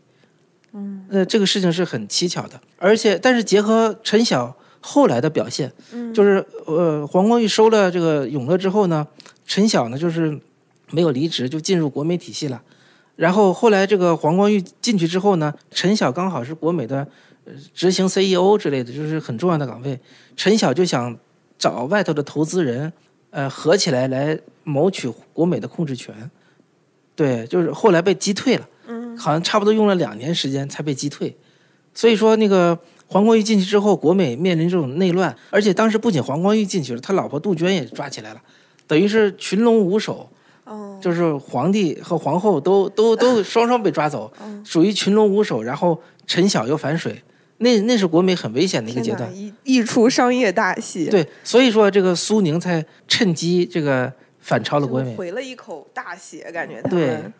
[0.72, 4.56] 嗯，呃，这个事情是很蹊跷的，而且但是结合陈晓。
[4.82, 9.06] 后来的表现，嗯，就是呃，黄光裕收了这个永乐之后呢，
[9.44, 10.40] 陈晓呢就是
[10.90, 12.62] 没有离职，就进入国美体系了。
[13.14, 17.06] 然后后来这个黄光裕进去之后呢，陈晓刚好是国美的
[17.74, 20.00] 执行 CEO 之类的，就是很重要的岗位。
[20.34, 21.14] 陈晓就想
[21.58, 22.90] 找外头的投资人，
[23.30, 26.30] 呃，合起来来谋取国美的控制权。
[27.14, 31.36] 对，就是后来被击退了，嗯，好像差不多用了两年时间才被击退。
[31.94, 32.78] 所以说那个。
[33.12, 38.40] 黄光裕进去之后，国美面临这种内乱，而且当时不仅黄光裕进去了，他老婆杜鹃也抓起来了，
[38.86, 40.30] 等于是群龙无首，
[40.62, 44.32] 哦，就是皇帝和皇后都都都 双双被抓走，
[44.64, 45.60] 属于群龙无首。
[45.60, 47.20] 然后陈晓又反水，
[47.60, 51.06] 那那是国美很危险的一个阶段，一一出商业大戏。
[51.08, 56.98] 对，所以说这个苏宁才趁机这个反超了国美，回了一口大血，感觉他们。
[56.98, 57.32] 对，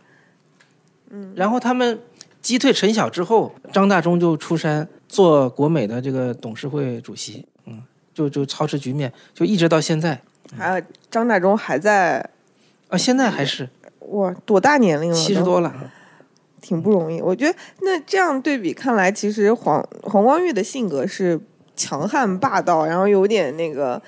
[1.11, 1.99] 嗯，然后他们
[2.41, 4.89] 击退陈晓之后，张大中就出山。
[5.11, 7.83] 做国美的这个董事会主席，嗯，
[8.15, 10.23] 就就操持局面，就一直到现在。
[10.57, 12.31] 还有张大中还在
[12.87, 13.69] 啊，现在还是
[14.11, 15.17] 哇，多大年龄了？
[15.17, 15.75] 七十多了，
[16.61, 17.21] 挺不容易。
[17.21, 21.41] 我觉得那这样对比看来，其实黄黄光裕的性格是
[21.75, 24.01] 强悍霸道，然后有点那个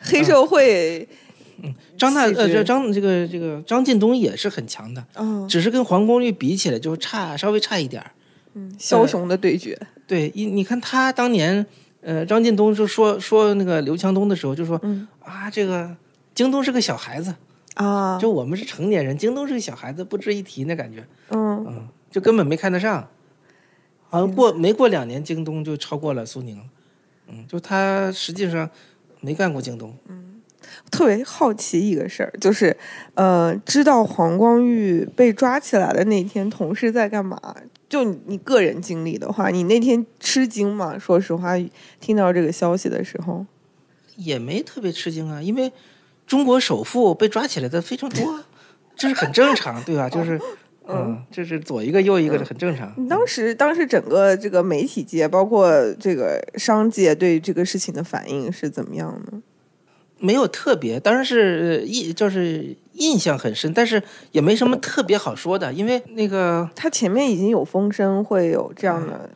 [0.00, 1.08] 黑社会。
[1.62, 8.10] 嗯，张大呃，这张这个这个张近东也是很强的，嗯，只是跟黄光裕比起来就差稍微差一点儿。
[8.54, 9.78] 嗯，枭雄的对决。
[10.06, 11.66] 对，你你看他当年，
[12.00, 15.94] 呃，张近东就说说那个刘强东的时候，就说，嗯啊，这个
[16.34, 17.34] 京东是个小孩子
[17.74, 23.08] 啊，就我们是成年人，京东是个小孩子，不值一提那感觉，嗯嗯，就根本没看得上，
[24.08, 26.60] 好像过没过两年，京东就超过了苏宁，
[27.28, 28.68] 嗯，就他实际上
[29.20, 30.26] 没干过京东，嗯。
[30.90, 32.76] 特别好奇一个事儿，就是，
[33.14, 37.40] 呃，知道黄光裕被抓起来的那天，同事在干嘛？
[37.88, 40.98] 就你个人经历的话，你那天吃惊吗？
[40.98, 41.56] 说实话，
[41.98, 43.46] 听到这个消息的时候，
[44.16, 45.72] 也没特别吃惊啊，因为
[46.26, 48.44] 中国首富被抓起来的非常多，
[48.94, 50.10] 这是很正常，对吧？
[50.10, 50.40] 就是，
[50.88, 52.92] 嗯，这是左一个右一个的，很正常。
[53.08, 59.42] 当时，当时整个这个媒体界，包括这个商界，对这个事情的反应是怎么样呢？
[60.18, 69.30] 没有特别，当然是印就是印象很深，但是也没什么特别好说的，因为那个他前面已经有风声会有这样的，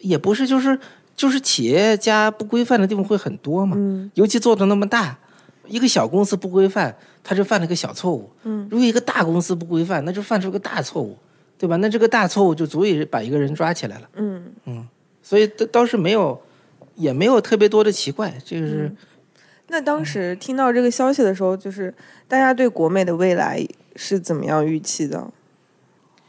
[0.00, 0.78] 也不是就是
[1.14, 5.18] 就是企业家不规范的地方会很多嘛，嗯，尤其做的那么大，
[5.66, 11.16] 一个小公司不规范，他就犯了个小错误，嗯，如果一个大公司不规范，那就犯出个大错误，
[11.58, 11.76] 对吧？
[11.76, 14.86] 那这个大错误就足以把一个人抓起来了，嗯嗯，
[15.22, 16.40] 所以倒倒是没有，
[16.96, 18.92] 也没有特别多的奇怪，这个是。
[19.68, 21.92] 那当时听到这个消息的时候，就是
[22.28, 25.26] 大家对国美的未来是怎么样预期的？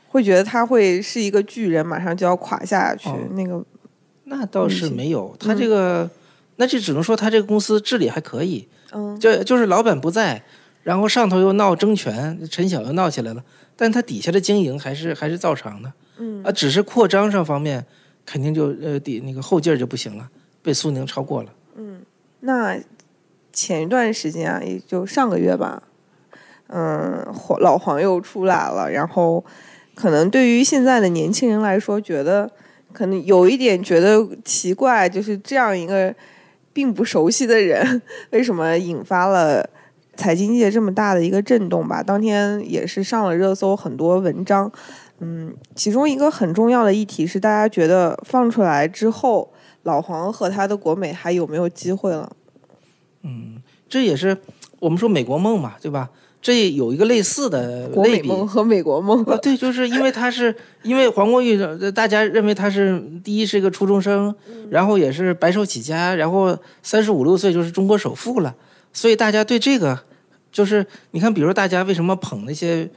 [0.08, 3.10] 会觉得他会是一个巨人，马上就要垮下去？
[3.32, 3.62] 那个
[4.24, 6.10] 那倒是没有，他这个
[6.56, 8.66] 那就只能说他这个公司治理还可以。
[8.96, 10.42] 嗯，就就是老板不在，
[10.84, 13.44] 然后上头又闹争权，陈晓又闹起来了，
[13.76, 17.86] 但他底下的经营还是还是照常的，嗯啊，只是扩张上方面
[18.26, 20.30] 肯定就呃底那个后劲儿就不行了，
[20.64, 21.50] 被苏宁超过了。
[21.76, 22.00] 嗯
[22.40, 22.80] 那
[23.52, 25.84] 前一段时间啊，也就上个月吧，
[26.68, 29.44] 嗯，黄老黄又出来了，然后
[29.94, 32.50] 可能对于现在的年轻人来说，觉得
[32.94, 36.14] 可能有一点觉得奇怪，就是这样一个
[36.76, 39.70] 并不熟悉的人，为什么引发了
[40.18, 42.04] 财经界这么大的一个震动吧？
[42.04, 44.70] 当天也是上了热搜很多文章，
[45.20, 49.54] 嗯，其中一个很重要的议题是，大家觉得放出来之后。
[49.86, 52.36] 老黄和他的国美还有没有机会了？
[53.22, 54.36] 嗯，这也是
[54.80, 56.10] 我们说美国梦嘛，对吧？
[56.46, 58.28] 这有一个类似的国美类比。
[58.28, 59.24] 梦和美国梦。
[59.24, 64.32] 啊，对，就是因为他是因为黄国玉，呃大家认为他是第一是一个初中生，
[64.70, 68.54] 然后也是白手起家，然后三十五六岁就是中国首富了，
[68.94, 70.00] 所以大家对这个
[70.52, 72.88] 就是你看，比如大家为什么捧那些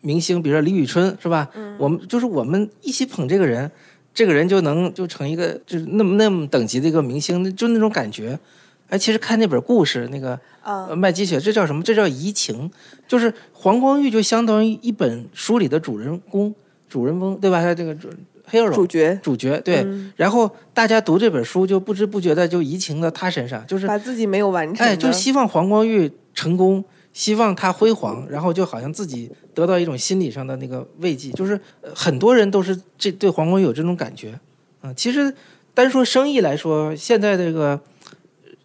[0.00, 1.50] 明星，比如说李宇春是吧？
[1.76, 3.70] 我们就是我们一起捧这个人，
[4.14, 8.38] 这个人就能就成一个就是那么那么等级的一个明星，就那种感觉。
[8.88, 11.82] 哎，其实看那本故事，那个啊呃麦基雪，这叫什么？
[11.82, 12.70] 这叫移情，
[13.08, 16.54] 就是黄光裕就相当于一本书里的主人公、
[16.88, 17.60] 主人翁，对吧？
[17.60, 18.08] 他这个主
[18.50, 19.82] hero 主角主角对。
[19.82, 34.38] 嗯然后大家读这本书，就不知不觉的就移情到他身上，就是把自己没有完成，哎，就希望黄光裕成功，希望他辉煌，然后就好像自己得到一种心理上的那个慰藉，就是呃很多人都是这对黄光裕有这种感觉。
[34.82, 35.34] 嗯、其实
[35.74, 37.80] 单说生意来说，现在这个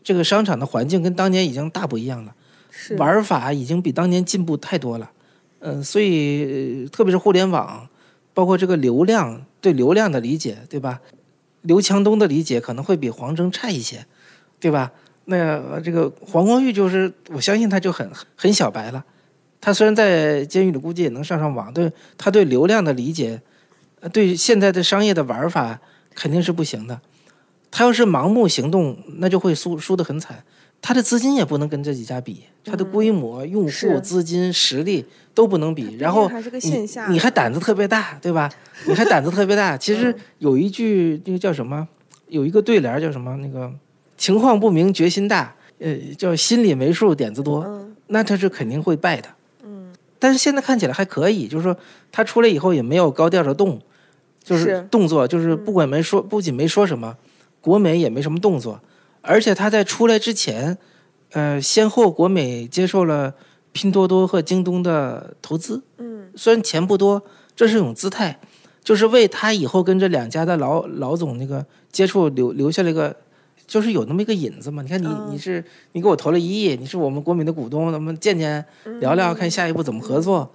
[0.03, 2.33] 这个商场的环境跟当年已经大不一样了，
[2.69, 5.11] 是玩法已经比当年进步太多了。
[5.59, 7.87] 嗯、所以、呃特别是互联网，
[8.33, 10.99] 包括这个流量对流量的理解，对吧？
[11.61, 14.05] 刘强东的理解可能会比黄峥差一些，
[14.59, 14.91] 对吧？
[15.25, 19.05] 那呃这个黄光裕就是，我相信他就很很小白了。
[19.61, 23.39] 他虽然在监狱里估计也能上上网，对他对流量的理解，
[23.99, 25.79] 呃对现在的商业的玩法
[26.15, 26.99] 肯定是不行的。
[27.71, 30.43] 他要是盲目行动，那就会输输得很惨。
[30.81, 35.95] 他的资金也不能跟这几家比，他的规模、用户、资金、实力都不能比。
[35.97, 36.29] 然后
[37.09, 38.51] 你还胆子特别大，对吧？
[38.85, 39.77] 你还胆子特别大。
[39.79, 41.87] 其实有一句那个叫什么？
[42.29, 43.37] 有一个对联叫什么？
[43.37, 43.71] 那个
[44.17, 45.55] 情况不明，决心大。
[45.79, 47.63] 呃，叫心里没数，点子多。
[47.63, 49.29] 嗯那他是肯定会败的。
[49.63, 51.77] 嗯，但是现在看起来还可以，就是说
[52.11, 53.79] 他出来以后也没有高调的动，
[54.43, 57.15] 就是是动作，就是不管没说，不仅没说什么，
[57.61, 58.81] 国美也没什么动作，
[59.21, 60.77] 而且他在出来之前，
[61.31, 63.33] 呃，先后国美接受了
[63.71, 65.83] 拼多多和京东的投资。
[65.97, 67.23] 嗯，虽然钱不多，
[67.55, 68.39] 这是一种姿态，
[68.83, 73.15] 就是为他以后跟这两家的老老总那个接触留留下了一个。
[73.67, 78.65] 就是有那么一个引子嘛，你看你、嗯你是你给我投了一亿，你是我们国美的股东，咱们见见
[78.99, 80.53] 聊聊，看下一步怎么合作。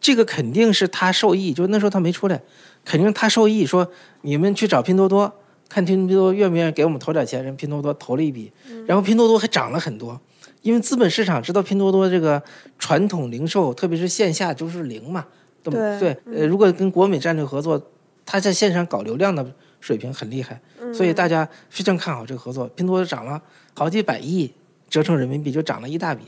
[0.00, 2.40] 这个肯定是他受益，就那时候他没出来，
[2.84, 3.66] 肯定他受益。
[3.66, 5.32] 说你们去找拼多多，
[5.72, 8.52] 看拼多多愿不愿意给我们投点钱，人拼多多投了一笔，
[8.86, 10.20] 然后拼多多还涨了很多，
[10.60, 12.42] 因为资本市场知道拼多多这个
[12.78, 15.24] 传统零售，特别是线下就是零嘛，
[15.62, 17.80] 对吧对对，呃，如果跟国美战略合作，
[18.26, 20.60] 他在线上搞流量的水平很厉害，
[20.92, 22.68] 所以大家非常看好这个合作。
[22.76, 23.40] 拼多多涨了
[23.74, 24.52] 好几百亿，
[24.90, 26.24] 折成人民币就涨了一大笔。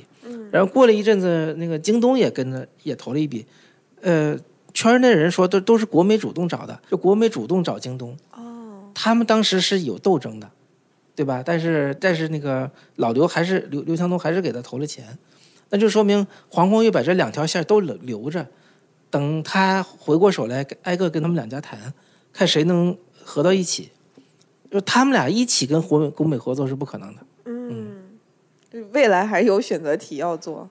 [0.51, 3.45] 然后过了一阵子，那个京东也跟着也投了一笔，
[4.01, 4.37] 呃，
[4.73, 8.17] 圈内人说都都是国美主动找的，就国美主动找京东。
[8.33, 8.54] 哦，
[8.95, 10.51] 他们当时是有斗争的，
[11.15, 11.43] 对吧？
[11.45, 15.19] 但是但是那个老刘还是刘刘强东还是给他投了钱，
[15.71, 18.47] 那就说明黄光裕把这两条线都留留着，
[19.11, 21.93] 等他回过手来挨个跟他们两家谈，
[22.33, 23.91] 看谁能合到一起。
[24.71, 28.03] 就他们俩一起跟国美国美合作是不可能的嗯，
[28.91, 30.69] 未来还有选择题要做。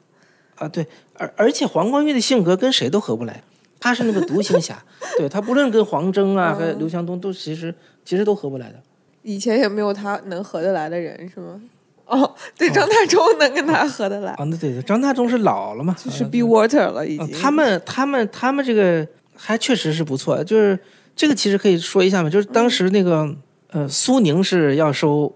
[0.55, 0.67] 啊！
[0.67, 3.41] 对，而而且黄光裕的性格跟谁都合不来，
[3.79, 4.83] 他是那个独行侠，
[5.17, 8.75] 对他不论跟黄峥啊和刘强东都其实其实都合不来的。
[9.21, 11.61] 以前也没有他能合得来的人，是吗？
[12.05, 17.39] 哦，对，张大忠能跟他合得来，啊，那对对，张大忠是老了嘛，就是啊 be water 了，已啊经。
[17.39, 20.77] 他们他们他们这个还确实是不错，就是
[21.15, 23.33] 这个其实可以说一下嘛，就是当时那个
[23.71, 25.33] 呃苏宁是要收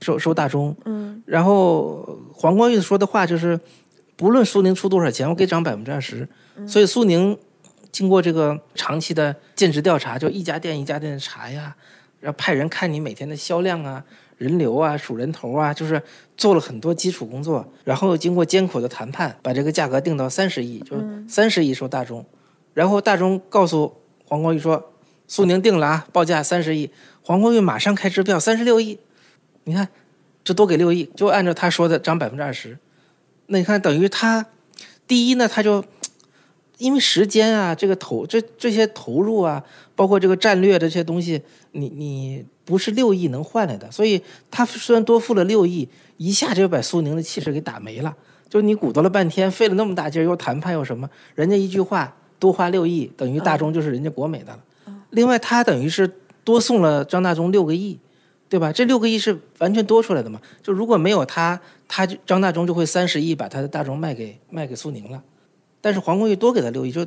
[0.00, 3.58] 收收大中，嗯，然后黄光裕说的话就是，
[4.16, 6.28] 不论苏宁出多少钱，我给涨百分之二十，
[6.66, 7.36] 所以苏宁
[7.90, 11.74] 经过这个长期的尽职调查，就一家店一家店的查呀，
[12.20, 14.04] 然后派人看你每天的销量啊。
[14.38, 16.02] 人流啊，数人头啊，就是
[16.34, 22.24] 做了很多基础工作，然后经过艰苦的谈判，把这个价格定到三十亿，就是三十亿收大中，
[22.72, 24.94] 然后大中告诉黄光裕说，
[25.26, 26.88] 苏宁定了啊，报价三十亿，
[27.20, 28.98] 黄光裕马上开支票三十六亿，
[29.64, 29.86] 你看，
[30.42, 32.78] 就多给六亿，就按照他说的涨百分之二十，
[33.48, 34.46] 那你看等于他
[35.06, 35.84] 第一呢，他就
[36.80, 39.62] 因为时间啊，这个投这这些投入啊，
[39.94, 41.40] 包括这个战略的这些东西，
[41.72, 44.20] 你你不是六亿能换来的，所以
[44.50, 48.16] 他虽然多付了六亿，一下就把苏宁的气势给打没了。
[48.48, 54.58] 就你鼓捣了半天，费了那么大劲儿，又谈判又什么，人家一句话多花六亿，等于大中就是人家国美的了。
[55.10, 56.10] 另外，他等于是
[56.42, 57.98] 多送了张大中六个亿，
[58.48, 58.72] 对吧？
[58.72, 60.40] 这六个亿是完全多出来的嘛？
[60.62, 65.22] 就如果没有他，他就张大中就会三十亿把他的大中卖给卖给苏宁了。
[65.80, 67.06] 但是黄光裕多给他六亿，就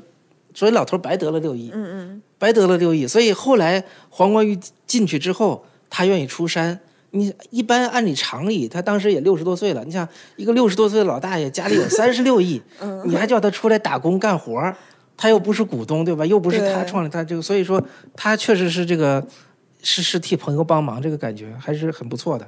[0.53, 3.07] 所以老头白得了六亿，嗯嗯，白得了六亿。
[3.07, 6.79] 所以后来黄光裕进去之后，他愿意出山。
[7.15, 9.83] 你一般按理常理，他当时也六十多岁了。
[9.85, 12.59] 你想一个六十多岁的老大爷，家里有三十六亿，
[13.05, 14.75] 你还叫他出来打工干活儿，
[15.15, 16.25] 他又不是股东，对吧？
[16.25, 17.79] 又不是他创立，他这个，所以说
[18.15, 19.23] 他确实是这个
[19.83, 22.47] 是是替朋友帮忙，这个感觉还是很不错的。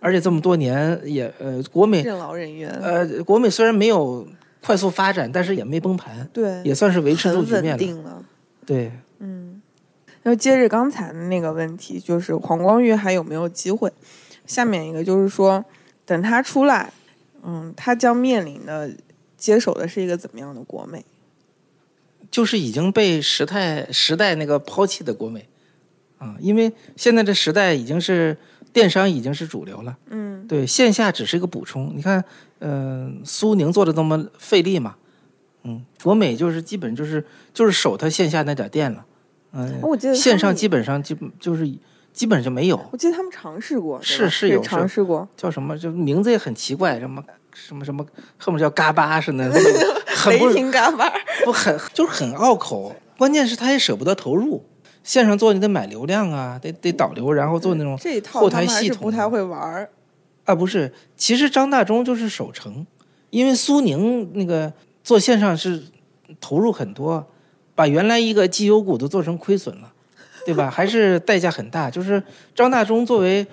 [0.00, 4.26] 而且这么多年也呃，国美任劳任怨，呃国美虽然没有
[4.64, 8.02] 快速发展，但是也没崩盘，对，也算是维持住局面了。
[8.02, 8.24] 了。
[8.64, 9.60] 对，嗯，
[10.22, 13.92] 然后接着刚才的那个问题，就是黄光裕还有没有机会？
[14.46, 15.62] 下面一个就是说，
[16.06, 16.92] 等他出来，
[17.42, 18.90] 嗯，他将面临的
[19.36, 21.04] 接手的是一个怎么样的国美？
[22.30, 25.46] 就是已经被时代时代那个抛弃的国美
[26.16, 28.36] 啊，因为现在这时代已经是
[28.74, 31.92] 电商已经是主流了，嗯，对线下只是一个补充。
[31.94, 32.22] 你看，
[32.58, 34.96] 嗯、苏宁做的那么费力嘛，
[35.62, 39.06] 嗯，国美就是基本就是就是守他线下那点店了，
[39.52, 41.64] 嗯、我记得线上基本上基本就是
[42.12, 45.78] 基本上就没有，我记得他们尝试过，是是有尝试过，叫什么？
[45.78, 47.22] 就名字也很奇怪，什么
[47.54, 48.04] 什么什么，
[48.36, 49.48] 恨不得叫嘎巴似的，
[50.26, 51.08] 雷霆嘎巴，
[51.44, 54.64] 不很就是很拗口，关键是他也舍不得投入。
[55.04, 57.96] 线上做你得买流量啊，得得导流，然后做那种
[58.32, 59.88] 后台系统是不太会玩儿。
[60.44, 62.84] 啊，不是，其实张大中就是守城，
[63.30, 65.82] 因为苏宁那个做线上是
[66.40, 67.24] 投入很多，
[67.74, 69.92] 把原来一个绩优股都做成亏损了，
[70.44, 70.68] 对吧？
[70.72, 71.90] 还是代价很大。
[71.90, 72.22] 就是
[72.54, 73.46] 张大中作为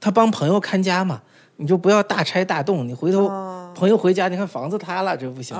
[0.00, 1.20] 他帮朋友看家嘛，
[1.56, 5.56] 你就不要大拆大动，你回头啊朋友回家，你看房子塌了，这不行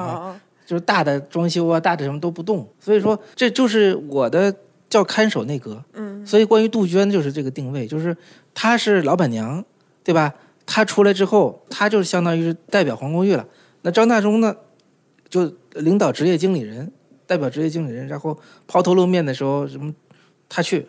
[0.66, 4.54] 就是大的装修啊，大的什么都不动，所以说这就是我的
[4.88, 5.84] 叫看守内阁。
[5.92, 8.16] 嗯，所以关于杜鹃就是这个定位，就是
[8.54, 9.64] 她是老板娘，
[10.02, 10.34] 对吧？
[10.66, 13.46] 她出来之后，她就相当于是代表黄光裕了。
[13.82, 14.56] 那张大中呢，
[15.28, 16.90] 就领导职业经理人，
[17.26, 19.94] 代表职业经理人，然后抛头露面的时候，什么
[20.48, 20.86] 他去，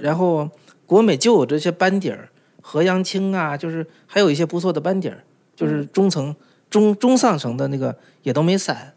[0.00, 0.48] 然后
[0.86, 2.30] 国美就有这些班底儿，
[2.62, 5.24] 何阳青啊，就是还有一些不错的班底儿，
[5.56, 6.34] 就是中层、
[6.70, 8.94] 中中上层的那个也都没散，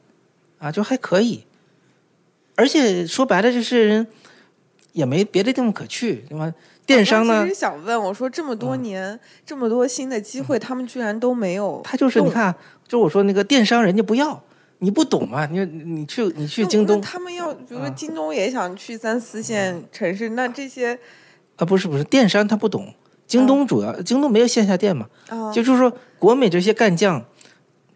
[0.59, 1.45] 啊，就还可以。
[2.55, 4.07] 而且说白了，这些人
[4.91, 6.53] 也没别的地方可去，对吗？
[6.85, 11.79] 电商呢我其，实想问，我说这么多年，这么多新的机会，他们居然都没有。
[11.83, 12.53] 他就是你看，
[12.87, 14.41] 就我说那个电商人家不要，
[14.79, 15.45] 你不懂嘛？
[15.45, 20.99] 你你去你去京东他们要，比如说啊京东也想去三四线城市，那这些
[21.55, 22.93] 啊，不是不是，电商他不懂，
[23.27, 25.07] 京东主要、京东没有线下店嘛，
[25.53, 27.23] 就，就是说国美这些干将，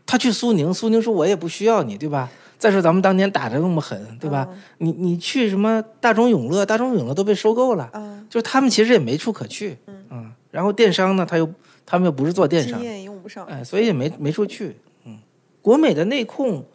[0.05, 2.29] 他去苏宁，苏宁说我也不需要你，对吧？
[2.57, 4.47] 再说咱们当年打的那么狠，对吧？
[4.77, 9.77] 你你去什么大众永乐，大众永乐都被收购了，啊，就是他们其实也没处可去，
[10.09, 11.49] 嗯，然后电商呢，他又
[11.85, 13.45] 他们又不是做电商，经验用不上。
[13.45, 14.77] 哎，所以也没没处去。
[15.05, 15.17] 嗯，
[15.61, 16.65] 国美的内控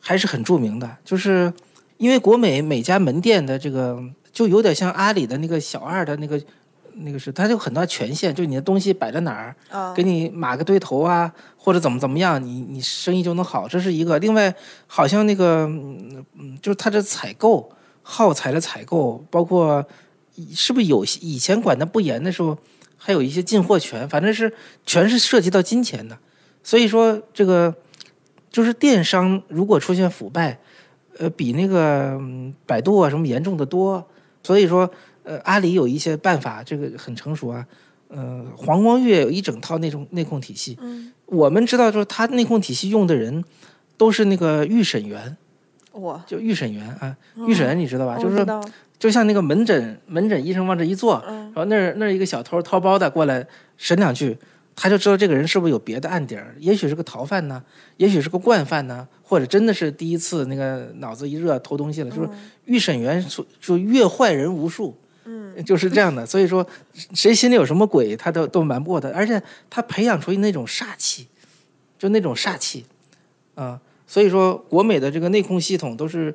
[0.00, 1.52] 还是很著名的，就是
[1.96, 4.02] 因为国美每家门店的这个
[4.32, 6.40] 就有点像阿里的那个小二的那个
[6.96, 14.18] 那个是，它就很多权限，就你的东西摆在哪儿，啊给你码个对头啊，或者怎么怎么样，你你生意就能好，这是一个。
[14.18, 14.54] 另外，
[14.86, 17.70] 好像那个嗯嗯，就是它的采购
[18.02, 19.84] 耗材的采购，包括
[20.54, 22.56] 是不是有以前管的不严的时候，
[22.96, 24.52] 还有一些进货权，反正是
[24.84, 26.18] 全是涉及到金钱的。
[26.62, 27.74] 所以说，这个
[28.50, 30.58] 就是电商如果出现腐败，
[31.18, 34.06] 呃，比那个、嗯百度啊什么严重的多。
[34.44, 34.90] 所以说，
[35.24, 37.66] 呃，阿里有一些办法，这个很成熟啊。
[38.08, 40.76] 呃，黄光裕有一整套那种内控体系。
[40.82, 43.42] 嗯，我们知道，就是他内控体系用的人
[43.96, 45.34] 都是那个预审员，
[45.92, 47.16] 我就预审员啊，
[47.48, 48.18] 预审员你知道吧？
[48.18, 48.44] 就是
[48.98, 53.46] 就像那个门诊门诊医生往这一坐，嗯然后那儿那儿一个小偷掏包的过来
[53.78, 54.36] 审两句，
[54.76, 57.64] 他就知道这个人是不是有别的案底儿，也许是个逃犯呢，
[57.96, 62.28] 也许是个惯犯呢，或者真的是第一次那个脑子一热偷东西了，就是
[62.66, 64.94] 预审员就就越坏人无数。
[65.24, 66.66] 嗯，就是这样的，所以说
[67.14, 71.26] 谁心里有什么鬼，他都都瞒不过他，而且他培养出那种煞气，
[71.98, 72.84] 就那种煞气，
[73.54, 76.34] 啊、所以说国美的这个内控系统都是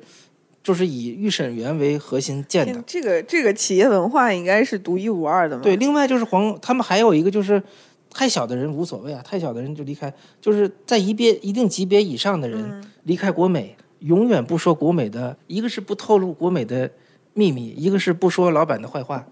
[0.62, 5.62] 就是以预审员为核心建的，这个这个企业文化应该是独一无二的嘛。
[5.62, 7.62] 对，，另外就是黄，他们还有一个就是
[8.10, 16.90] 太小的人无所谓啊，太小的人就离开，就是在一别一定级别以上的人离开国美，永远不说国美的，一个是不透露国美的
[17.38, 19.24] 秘密，一个是不说老板的坏话。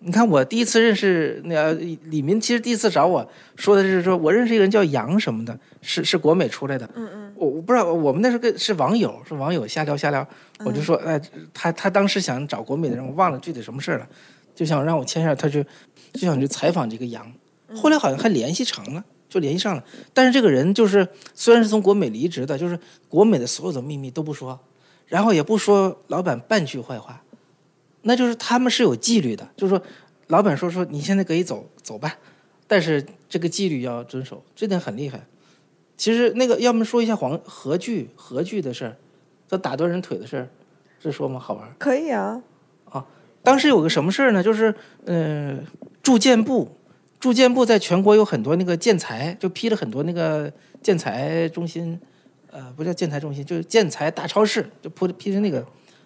[0.00, 3.26] 你看，我第一次认识那李明，其实第一次找我
[3.56, 6.88] 说的是说，我认识一个人叫杨什么的，是是国美出来的。
[6.94, 7.32] 嗯嗯。
[7.36, 10.26] 我我不知道，我们那时候跟是网友，是网友瞎聊瞎聊，
[10.64, 11.18] 我就说，哎，
[11.54, 14.06] 他他当时想找国美的人，我忘了具体什么事了，
[14.54, 15.62] 就想让我签下，他就
[16.12, 17.30] 就想去采访这个杨。
[17.74, 19.84] 后来好像还联系成了，就联系上了。
[20.12, 22.78] 但是这个人就是虽然是从国美离职的，就是
[23.08, 24.58] 国美的所有的秘密都不说，
[25.06, 27.22] 然后也不说老板半句坏话，
[28.02, 29.82] 那就是他们是有纪律的，就是说
[30.28, 32.16] 老板说说你现在可以走走吧，
[32.66, 35.20] 但是这个纪律要遵守，这点很厉害。
[35.96, 38.96] 其实那个要么说一下黄何惧何惧的事儿，
[39.48, 40.48] 他打断人腿的事儿，
[41.02, 41.38] 是说吗？
[41.38, 41.68] 好玩？
[41.78, 42.42] 可以啊。
[42.86, 43.06] 啊，
[43.42, 44.42] 当时有个什么事儿呢？
[44.42, 44.74] 就是
[45.04, 45.64] 嗯，
[46.02, 46.76] 住建部。
[47.18, 50.50] 住建部在全国有很多那个建材，就批了很多那个
[50.82, 52.00] 建材中心，
[52.50, 55.62] 呃，不叫建材中心，就是建材大超市，就铺批的那个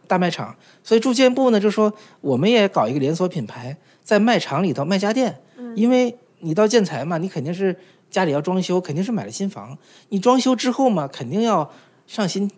[0.07, 0.55] 大卖场。
[0.83, 5.41] 所以住建部呢就说，我们也搞一个连锁品牌，在卖场里头卖家电。
[5.75, 7.77] 因为你到建材嘛，你肯定是
[8.11, 9.77] 家里要装修，肯定是买了新房，
[10.11, 11.71] 你装修之后嘛，肯定要
[12.07, 12.51] 上新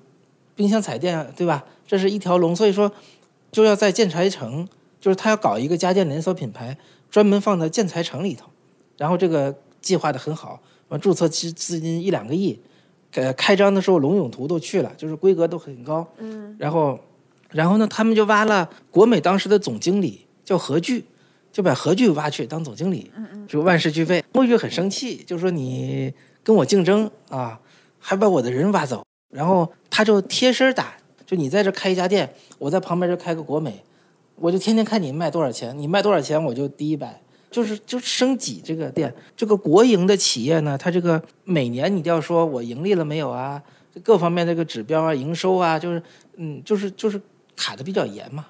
[0.55, 1.65] 冰箱、彩电，对吧？
[1.87, 2.93] 这是一条龙，所以说
[3.51, 4.69] 就要在建材城，
[5.01, 6.77] 就是他要搞一个家电连锁品牌。
[7.09, 8.49] 专门放在建材城里头，
[8.99, 12.59] 然后这个计划的很好，完注册资资金一两个亿，
[13.13, 16.99] 呃，开张的时候龙永图都去了，就是规格都很高，嗯，然后，
[17.51, 21.05] 然后呢，他们就挖了国美当时的总经理叫何巨，
[21.53, 23.11] 就把何巨挖去当总经理，
[23.49, 27.59] 就万事俱备，何巨很生气，就说你跟我竞争啊，
[27.99, 30.95] 还把我的人挖走，然后他就贴身打，
[31.25, 33.83] 就你在这开一家店，我在旁边就开个国美。
[34.39, 37.19] 我就天天看你卖多少钱，你卖多少钱我就低一百，
[37.51, 39.11] 就是就升级这个店。
[39.35, 43.63] 这个国营的企业呢，它这个每年你都要说我盈利了没有啊，
[44.05, 46.03] 各方面这个指标啊、营收啊，就是
[46.37, 47.19] 嗯，就是就是
[47.57, 48.47] 卡的比较严嘛，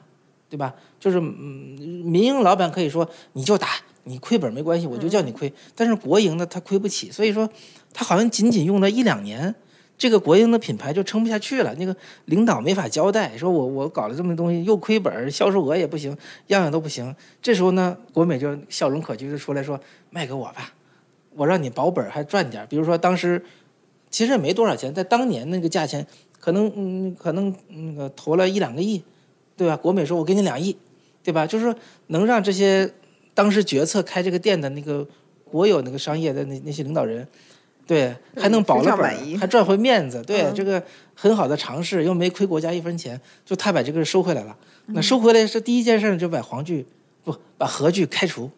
[0.51, 0.75] 对吧？
[1.01, 3.69] 就是嗯，民营老板可以说你就打，
[4.05, 5.53] 你亏本没关系，我就叫你亏。
[5.75, 7.49] 但是国营的他亏不起，所以说
[7.95, 9.55] 他好像仅仅用了一两年。
[9.99, 11.97] 这个国营的品牌就撑不下去了，那个
[12.27, 16.15] 领导没法交代，说我我搞了这么东西又亏本，销售额也不行，
[16.49, 17.17] 样样都不行。
[17.41, 19.81] 这时候呢，国美就笑容可掬的出来说
[20.11, 20.75] ：“卖给我吧，
[21.35, 22.67] 我让你保本还赚点。
[22.69, 23.43] 比如说当时
[24.11, 26.07] 其实也没多少钱，在当年那个价钱，
[26.47, 29.03] 可能嗯可能那个投了一两个亿，
[29.57, 29.77] 对吧？
[29.77, 30.77] 国美说我给你两亿，
[31.25, 31.45] 对吧？
[31.45, 31.75] 就是说
[32.07, 32.89] 能让这些
[33.35, 35.05] 当时决策开这个店的那个
[35.43, 37.27] 国有那个商业的那那些领导人。”
[37.85, 40.23] 对，还能保了本，还赚回面子。
[40.23, 40.81] 对，这个
[41.15, 44.57] 很好的尝试，又没亏国家一分钱，就他把这个收回来了。
[44.87, 46.87] 那收回来是第一件事，就把黄剧
[47.25, 48.49] 不把何剧开除，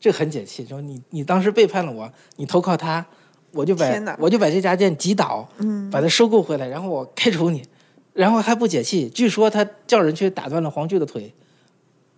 [0.00, 0.64] 这很解气。
[0.66, 3.06] 说你你当时背叛了我，你投靠他，
[3.52, 5.48] 我就把我就把这家店击倒，
[5.90, 7.62] 把它收购回来，然后我开除你，
[8.12, 9.08] 然后还不解气。
[9.08, 11.32] 据说他叫人去打断了黄巨的腿，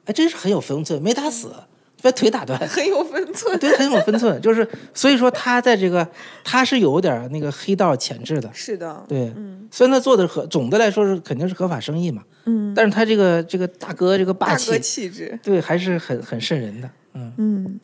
[0.05, 1.53] 哎，真是很有分寸，没打死。
[2.01, 4.65] 把腿打断，很有分寸，对，很有分寸，就是
[4.95, 6.07] 所以说他在这个
[6.45, 9.33] 他是有点那个黑道潜质的，是的，对，
[9.73, 17.33] 虽然他做的合，总的来说是肯定是合法生意嘛，嗯，但是他这个这个大哥这个霸气气质，对，还是很很渗人的，嗯。
[17.37, 17.81] 嗯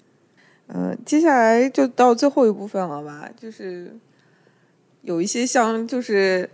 [0.68, 3.96] 嗯，接下来就到最后一部分了吧，就是
[5.02, 6.48] 有一些像就是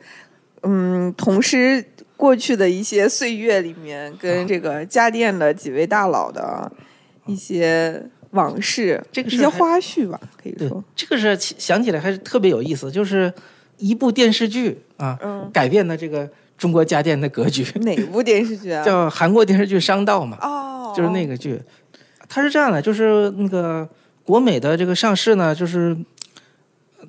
[0.62, 1.84] 嗯，同时
[2.16, 6.70] 过去的一些岁月里面，跟这个家电的几位大佬的。
[7.26, 13.32] 一些往事，这个一些花絮吧，可以说，这个是想起来还是特别有意思，就是
[13.76, 15.16] 一部电视剧啊，
[15.52, 17.62] 改变了这个中国家电的格局。
[17.80, 18.82] 哪部电视剧啊？
[18.82, 20.38] 叫韩国电视剧《商道》嘛。
[20.40, 21.60] 哦，就是那个剧，
[22.28, 23.88] 它是这样的，就是那个
[24.30, 25.96] 国美的这个上市呢，就是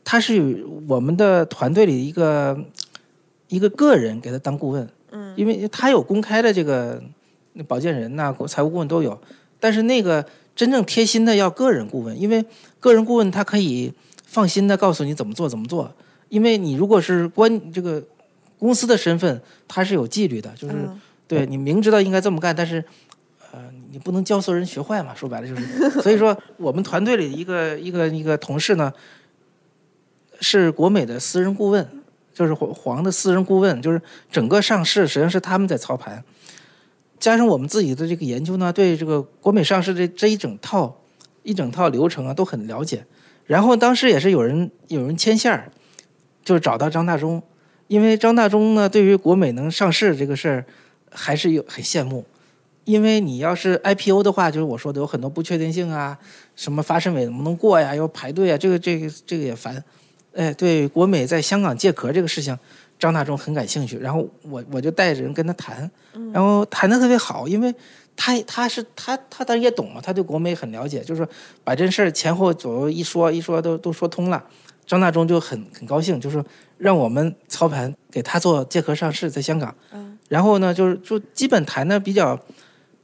[0.03, 2.59] 他是有我们的团队里一个
[3.47, 7.01] 一个个人给他当顾问，嗯，因为他有公开的这个
[7.67, 9.21] 保荐人呐，财务顾问都有。
[9.59, 12.43] 但是那个真正贴心的要个人顾问，因为
[12.79, 13.93] 个人顾问他可以
[14.25, 15.93] 放心的告诉你怎么做怎么做，
[16.29, 18.01] 因为你如果是关这个
[18.57, 20.73] 公司的身份，他是有纪律的，就是
[21.27, 23.10] 对你明知道应该这么干，但是呃
[23.91, 26.01] 你不能教唆人学坏嘛，说白了就是。
[26.01, 28.93] 所以说我们团队里一个一个一个同事呢，
[30.39, 31.87] 是国美的私人顾问，
[32.33, 36.23] 就是黄黄的私人顾问，就是整个上市实际上是他们在操盘。
[37.19, 41.03] 加上我们自己的这个研究呢，对这个国美上市的这一整套
[41.43, 43.05] 一整套流程啊都很了解。
[43.45, 45.71] 然后当时也是有人有人牵线儿，
[46.43, 47.43] 就找到张大中，
[47.87, 50.65] 因为张大中呢对于国美能上市这个事儿
[51.11, 52.25] 还是有很羡慕。
[52.83, 56.17] 因为你要是 IPO 的话，就是我说的有很多不确定性啊，
[56.55, 59.83] 什么发审委能不能过呀，要排队啊，这个这个这个也烦。
[60.33, 62.57] 哎，对国美在香港借壳这个事情，
[62.97, 65.89] 张大中很感兴趣，然后我我就带着人跟他谈，
[66.33, 67.73] 然后谈的特别好，因为
[68.15, 71.27] 他他是他他当然也懂嘛，他对国美很了解，就是
[71.63, 74.41] 把这事儿前后左右一说一说都都说通了，
[74.85, 76.41] 张大中就很很高兴，就是
[76.77, 79.75] 让我们操盘给他做借壳上市在香港，
[80.29, 82.39] 然后呢就是就基本谈的比较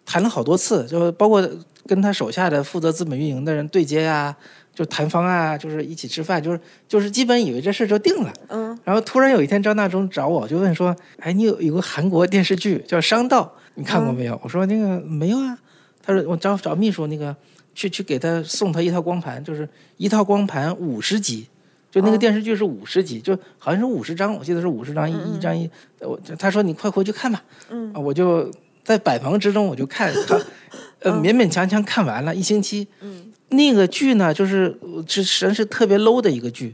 [0.08, 1.48] 谈了好多次，就包括
[1.86, 4.36] 跟他手下的负责资本运营的人对接啊。
[4.74, 8.32] 就谈方案啊，就是一起吃饭，就是就是基本以为这事就定了。
[8.50, 8.78] 嗯。
[8.84, 15.58] 然后突然有一天，张大中找我，就问说：“哎，你有有个韩国电视剧叫《商道》，你看过没有？”我说：“那个没有啊。”
[16.06, 17.36] 他说：“我找找秘书，那个
[17.74, 21.48] 去去给他送他一套光盘，就是一套光盘五十集，
[21.90, 25.68] 就那个电视剧是五十集，就好像是五十张，我记得是五十张，一一张一。
[26.02, 27.44] 我他说你快回去看吧。
[27.72, 27.92] 嗯。
[27.96, 28.52] 我就
[28.88, 30.14] 在百忙之中，我就看，
[31.04, 32.88] 呃，勉勉强强看完了一星期。
[33.02, 33.34] 嗯。
[33.50, 36.74] 那个剧呢，就是这实际上是特别 low 的一个剧，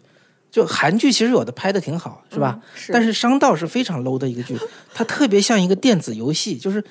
[0.51, 2.59] 就韩剧其实有的拍的挺好，是吧？
[2.75, 2.93] 是。
[2.93, 4.55] 但是《商道》是非常 low 的一个剧，
[4.93, 6.83] 它特别像一个电子游戏，就是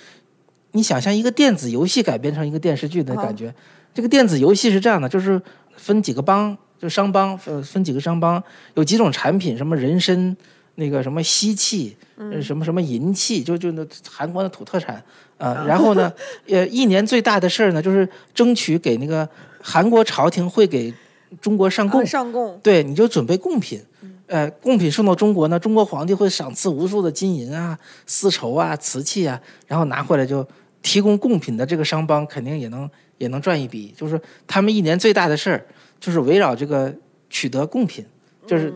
[0.72, 3.54] 你想象一个电子游戏改编成一个电视剧的感觉。
[3.94, 5.40] 这个电子游戏是这样的，就是
[5.76, 8.42] 分几个帮，就商帮，呃，分几个商帮，
[8.74, 10.36] 有几种产品，什么人参，
[10.76, 11.96] 那个什么锡器，
[12.42, 15.02] 什么什么银器，就就那韩国的土特产
[15.38, 15.64] 啊。
[15.66, 16.12] 然后呢，
[16.48, 19.28] 呃，一年最大的事儿呢，就是争取给那个。
[19.64, 20.92] 韩国朝廷会给
[21.40, 23.80] 中国上贡，上贡，对，你就准备贡品，
[24.26, 30.44] 呃，贡品送到中国呢，中国皇帝会赏赐无数的金银啊、丝绸啊、瓷器啊，然后拿回来就
[30.82, 35.64] 提供贡品的这个商帮肯定也能也能赚一笔，就是他们一年最大的事儿
[36.00, 36.92] 就是围绕这个
[37.30, 38.04] 取得贡品，
[38.44, 38.74] 就是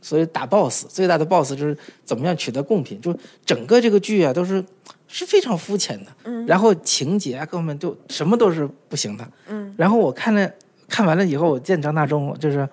[0.00, 4.64] 所以打 boss 最大的 boss 就是怎么样取得贡品，就整个这个剧啊都是。
[5.10, 10.52] 是非常肤浅的，嗯，然后情节啊，各方面就什么都是不行的，嗯，然后我看了
[10.86, 12.68] 看完了以后，我见张大中，就是，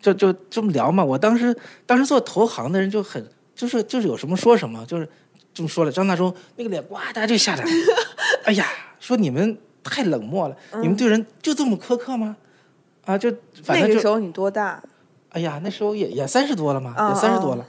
[0.00, 1.04] 就就这么聊嘛。
[1.04, 1.56] 我当时
[1.86, 5.08] 当时做投行的人就很，就是就是有什么说什么，就是
[5.54, 5.92] 这么说了。
[5.92, 7.70] 张大中那个脸呱嗒就下来了，
[8.42, 8.66] 哎呀，
[8.98, 12.36] 说你们太冷漠了，你们对人就这么苛刻吗？
[13.04, 13.30] 啊，就
[13.62, 14.82] 反正那个时候你多大？
[15.30, 17.66] 哎呀，那时候也也三十多了嘛，也三十多了。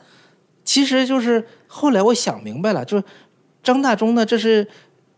[0.64, 3.04] 其实就是后来我想明白了，就是。
[3.62, 4.66] 张大中呢，这是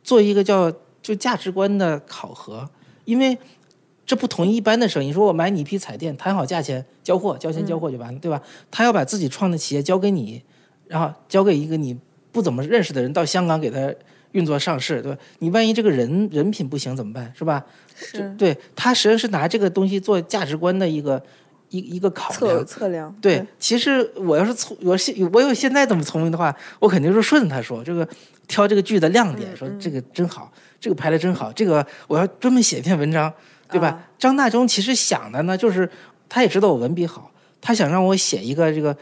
[0.04, 0.70] 做一个叫
[1.00, 2.68] 就价值观的考核，
[3.06, 3.38] 因为
[4.04, 5.14] 这不同于一般的生意。
[5.14, 8.42] 说我买你一批彩电，谈好价钱，交货，交钱交货就完了，对吧？
[8.72, 10.42] 他要把自己创的企业交给你，
[10.88, 11.96] 然后交给一个你
[12.32, 13.94] 不怎么认识的人到香港给他
[14.32, 15.18] 运作上市，对吧？
[15.38, 17.32] 你万一这个人人品不行怎么办？
[17.38, 17.64] 是吧？
[17.96, 21.24] 是对他实际上是拿这个东西做价值观的一个。
[21.72, 28.08] 一一个考量测量，对，其实我要是聪，我现我有现在这么聪明的话，我肯定是顺他说这个
[28.48, 33.34] 挑这个剧的亮点，说这个真好，这个拍的真好，这个我要专门写一篇文章，
[33.70, 34.08] 对吧？
[34.20, 35.90] 张大中其实想的呢，就是
[36.30, 38.96] 他也知道我文笔好，他想让我写一个这个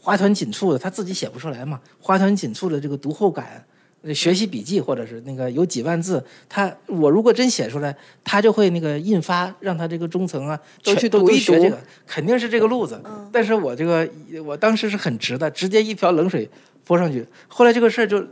[0.00, 3.64] 花团锦簇的，他自己写不出来嘛，花团锦簇的这个读后感。
[4.14, 7.94] 学习笔记，或者是那个有几万字，他我如果真写出来，
[8.24, 13.00] 他就会那个印发，让他这个中层啊都去读一读，这个肯定是这个路子。
[13.30, 14.08] 但是我这个
[14.44, 16.48] 我当时是很直的，直接一瓢冷水
[16.84, 17.24] 泼上去。
[17.46, 18.26] 后来这个事儿就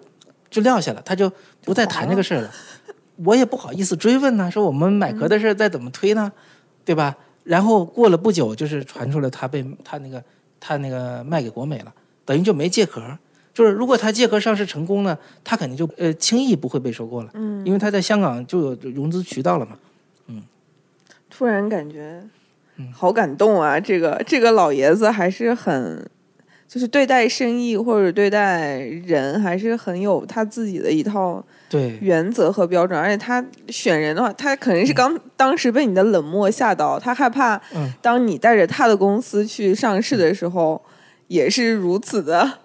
[0.51, 1.31] 就撂下了，他就
[1.63, 2.51] 不再谈这个事儿了。
[3.25, 6.33] 我也不好意思追问呢，说我们买壳的事再怎么推呢，
[6.85, 7.17] 对吧？
[7.45, 10.23] 然后过了不久，就是传出来他被他那个
[10.59, 11.93] 他那个卖给国美了，
[12.25, 13.01] 等于就没借壳。
[13.53, 19.77] 就是如果他借壳上市成功呢，他肯定就呃轻易不会被收购了，嗯，因为他在香港就有融资渠道了嘛，
[20.29, 20.43] 嗯。
[21.29, 22.23] 突然感觉，
[22.93, 23.79] 好感动啊！
[23.79, 26.09] 这个这个老爷子还是很，
[26.69, 31.99] 就是对待生意或者对待人还是很有他自己的一套对。
[32.01, 37.61] 原则和标准，而且他选人的话，他肯定是刚当时被你的冷漠吓到，他害怕，
[38.01, 40.81] 当你带着他的公司去上市的时候，
[41.29, 42.59] 也是如此的。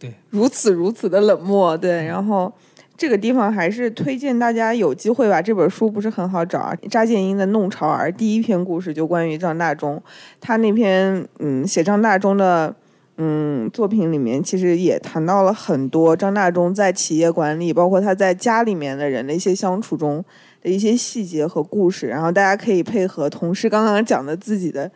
[0.00, 2.50] 对，如此如此的冷漠，对，然后
[2.96, 5.42] 这个地方还是推荐大家有机会吧。
[5.42, 10.02] 这本书不是很好找啊，查建英的《弄潮儿》第一篇故事就关于张大中，
[10.40, 12.74] 他那篇嗯写张大中的
[13.18, 20.24] 嗯作品里面，其实也谈到了很多张大中在企业管理，包括他在家里面的人的一些相处中
[20.62, 24.90] 的一些细节和故事，然后大家可以配合同事刚刚讲的自己的。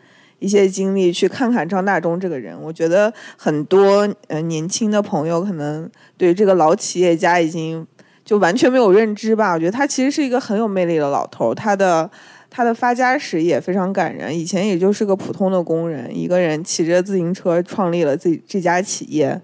[0.45, 7.87] 一些经历去看看张大中这个人，我觉得很多呃年轻的朋友可能对这个老企业家已经
[8.25, 9.55] 就完全没有认知吧。
[9.55, 12.11] 我觉得他其实是一个很有魅力的老头，他的
[12.51, 14.39] 他的发家史也非常感人。
[14.39, 19.41] 以前也就是个普通的工人，一个人骑着自行车创立了自己这家企业，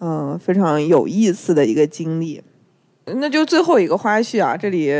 [0.00, 2.40] 嗯，非常有意思的一个经历。
[3.06, 4.90] 那就最后一个花絮啊，这里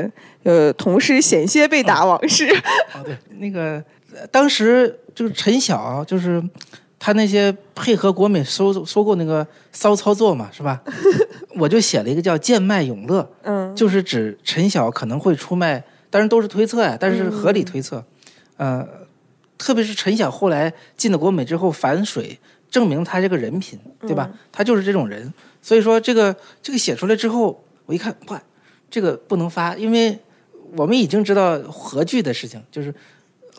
[0.42, 2.46] 呃，同事险些被打往事。
[2.92, 3.82] 哦，对，那个
[4.30, 6.42] 当时就是陈晓，就是
[6.98, 10.82] 他那些配合国美收收购那个骚操作嘛，是吧？
[11.56, 18.04] 我就写了一个叫“贱卖永乐”，嗯，就是指陈晓可能会出卖，当然都是推测呀，但是合理推测。
[18.56, 18.86] 呃，
[19.58, 22.38] 特别是陈晓后来进了国美之后反水，
[22.70, 24.30] 证明他这个人品，对吧？
[24.50, 25.32] 他就是这种人。
[25.62, 28.42] 所以说这个这个写出来之后，我一看，哇，
[28.90, 30.18] 这个不能发，因为
[30.76, 32.94] 我们已经知道核聚的事情，就是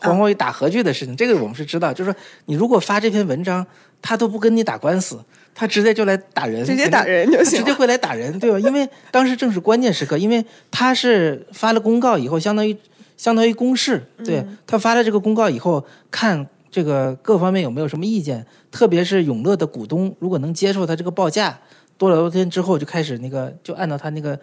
[0.02, 1.94] 黄光裕打和聚的事情，这个我们是知道。
[1.94, 3.66] 就是说，你如果发这篇文章，
[4.02, 5.20] 他都不跟你打官司，
[5.54, 8.60] 他直接就来打人，直接打人就行，直接会来打人，对吧？
[8.60, 12.76] 因为当时正是关键时刻，因为他是发了公告以后，相当于
[13.18, 21.58] 相当于公示，对他发了这个公告以后，看这个各方面有没有什么意见，特别是永乐的股东如果能接受他这个报价。
[21.98, 24.38] 多了多天之后就开始那个，就按照他那个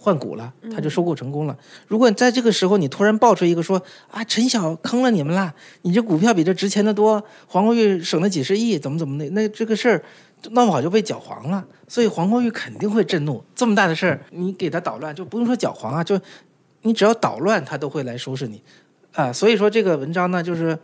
[0.00, 1.58] 换股了，他就收购成功了。
[1.88, 10.02] 如果在这个时候你突然爆出一个说啊，陈晓坑了你们啦，你这股票比这值钱的多，黄光裕省了几十亿，怎么怎么的，那这个事儿
[10.50, 11.66] 闹不好就被搅黄了。
[11.88, 16.18] 所以黄光裕肯定会震怒，这么大的事儿你给他捣乱，就不用说搅黄啊，就
[16.82, 18.62] 你只要捣乱，他都会来收拾你
[19.12, 19.32] 啊。
[19.32, 20.78] 所以说这个文章呢，就是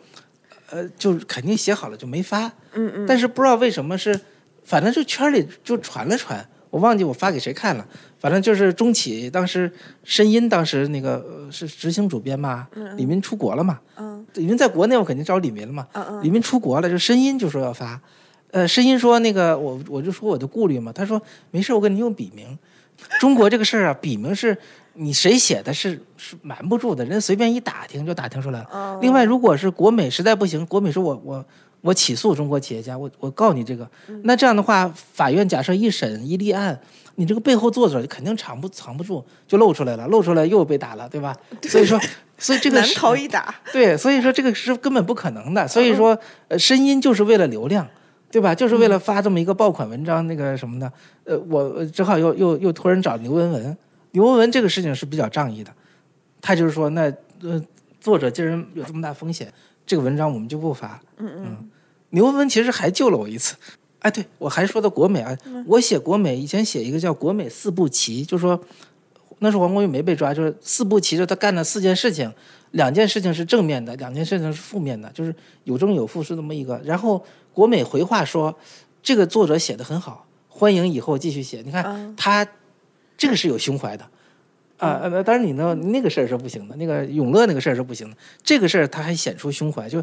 [0.71, 4.21] 呃，就肯定写好了就没发，嗯嗯，但是不知道为什么是。
[4.67, 7.87] 反正就圈里就传了传，我忘记我发给谁看了。
[8.19, 9.71] 反正就是中企当时
[10.03, 12.67] 申音当时那个是执行主编嘛，
[12.97, 13.79] 李明出国了嘛。
[13.97, 15.87] 嗯，李明在国内我肯定找李明了嘛。
[15.93, 18.01] 嗯嗯，李明出国了，就申音就说要发。
[18.51, 21.23] 呃，申音说那个我我就说我的顾虑嘛，他说
[21.53, 22.59] 没事，我给你用笔名。
[23.21, 24.57] 中国这个事儿啊，笔名是
[24.95, 28.99] 你谁写的是是瞒不住的，人随便一打听就打听出来了。
[29.01, 31.45] 另外，如果是国美实在不行，国美说我我。
[31.85, 33.87] 我起诉中国企业家，我我告你这个，
[34.23, 36.81] 那这样的话，法院假设一审一立案，
[37.17, 41.37] 你这个背后作者肯定藏不藏不住，就露出来了，露出来又被打了，对吧？
[41.65, 42.01] 所以说，
[42.39, 43.55] 所以这个难逃一打。
[43.71, 45.69] 对，所以说这个是根本不可能的。
[45.69, 46.19] 所以说，
[46.49, 47.87] 呃，声音就是为了流量，
[48.31, 48.55] 对吧？
[48.55, 50.91] 就是为了发这么一个爆款文章，那个什么的。
[51.25, 53.77] 呃，我只好又又又托人找刘文文，
[54.13, 55.71] 刘文文这个事情是比较仗义的，
[56.41, 57.13] 他就是说，那
[57.43, 57.63] 呃，
[58.01, 59.53] 作者既然有这么大风险，
[59.85, 60.99] 这个文章我们就不发。
[61.19, 61.71] 嗯嗯。
[62.15, 63.57] 牛文文其实还救了我一次，
[63.99, 65.37] 哎，对我还说到国美啊，
[65.67, 68.59] 我写国美以前写一个叫国美四步棋，就说
[69.41, 72.33] 那时候黄光裕没被抓，就是四步棋，就他干了四件事情，
[72.71, 75.35] 两件事情是正面的，两件事情是负面的，就是
[75.65, 76.81] 有正有负是这么一个。
[76.85, 78.57] 然后国美回话说，
[79.03, 81.63] 这个作者写的很好，欢迎以后继续写。
[81.65, 82.47] 你看他
[83.19, 84.09] 这个是有胸怀的。
[84.77, 88.17] 啊呃，当然你呢，那个事儿是不行的，那个永乐那个事儿是不行的。
[88.43, 90.03] 这个事儿他还显出胸怀，就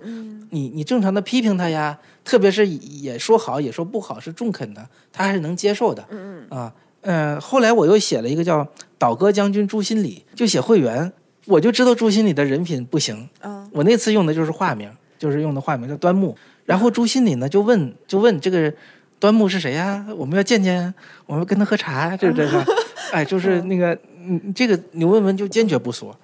[0.49, 6.05] 你你正常的批评他呀，特别是也说好也说不好，是中肯的，他还是能接受的。
[6.09, 8.63] 嗯嗯啊呃，后来我又写了一个叫
[8.97, 11.11] 《倒戈将军朱心礼》，就写会员，
[11.45, 13.27] 我就知道朱心礼的人品不行。
[13.41, 16.37] 嗯，我那次用的就是化名，就是用的化名叫端木。
[16.63, 18.71] 然后朱心礼呢就问就问这个
[19.19, 20.05] 端木是谁呀？
[20.15, 20.93] 我们要见见，
[21.25, 22.57] 我们跟他喝茶，这这是，
[23.11, 23.97] 哎，就是那个。
[24.23, 26.15] 嗯，这个牛文文就坚决不说，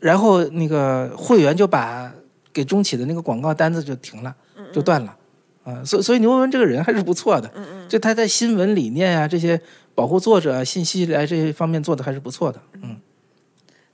[0.00, 2.12] 然后那个会员就把
[2.52, 4.34] 给中企的那个广告单子就停了，
[4.72, 5.16] 就断了，
[5.64, 9.60] 啊，所所以牛文文这个人还是不错的，嗯嗯，就他在新闻理念啊这些
[9.94, 12.96] 保护作者信息来这些方面做的还是不错的，嗯，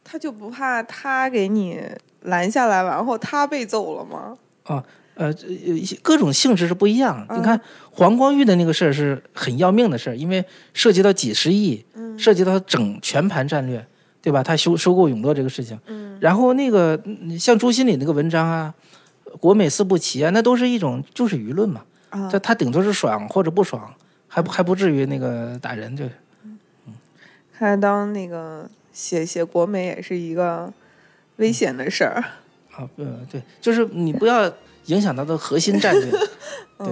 [0.05, 1.80] 他就不怕他给你
[2.22, 4.36] 拦下来，然后他被揍了吗？
[4.64, 4.84] 啊。
[5.21, 5.31] 呃，
[6.01, 7.27] 各种性质是不一样。
[7.37, 7.61] 你看
[7.91, 10.43] 黄光裕的那个事儿是很要命的事儿，因为
[10.73, 11.85] 涉及到几十亿，
[12.16, 13.87] 涉及到整全盘战略，
[14.23, 14.43] 对吧？
[14.43, 15.79] 他收收购永乐这个事情，
[16.21, 16.99] 然后那个
[17.39, 18.75] 像朱新礼那个文章啊，
[19.41, 21.83] 国美四步棋啊，那都是一种就是舆论嘛。
[22.33, 23.95] 他他顶多是爽或者不爽，
[24.27, 26.07] 还不还不至于那个打人就。
[26.45, 26.59] 嗯，
[27.59, 30.73] 看来当那个写写国美也是一个
[31.37, 32.25] 危险的事儿。
[32.73, 34.51] 啊，嗯，对，就是你不要。
[34.91, 36.11] 影响到的核心战略，
[36.78, 36.88] 对，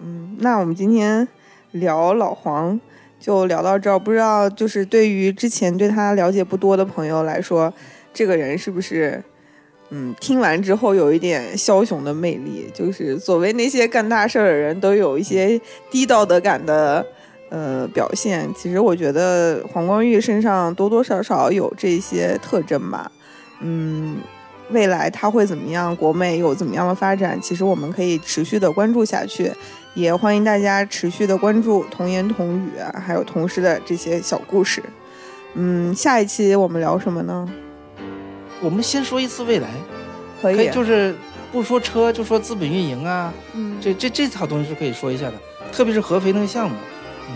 [0.00, 1.26] 嗯，那我们今天
[1.70, 2.78] 聊老黄
[3.20, 3.96] 就聊到这儿。
[3.96, 7.72] 不知道就是对于之前对他了解不多的朋友来说，
[8.12, 9.22] 这个人是不是，
[9.90, 12.68] 嗯，听完之后有一点枭雄的魅力？
[12.74, 15.60] 就是所谓那些干大事儿的人都有一些
[15.90, 17.06] 低道德感的
[17.50, 18.52] 呃表现。
[18.56, 23.12] 其实我觉得黄光裕身上多多少少有这些特征吧，
[23.60, 24.16] 嗯。
[24.70, 25.94] 未来它会怎么样？
[25.96, 27.40] 国美有怎么样的发展？
[27.40, 29.50] 其实我们可以持续的关注下去，
[29.94, 34.82] 也欢迎大家持续的关注童言童语，还有同事的这些小故事。
[35.54, 37.48] 嗯，下一期我们聊什么呢？
[38.60, 39.68] 我们先说一次未来，
[40.42, 41.14] 可以，就是
[41.50, 45.34] 不说车就说资本运营啊，嗯，这这这套东西是可以说一下的，
[45.72, 46.76] 特别是合肥那个项目，
[47.28, 47.34] 嗯，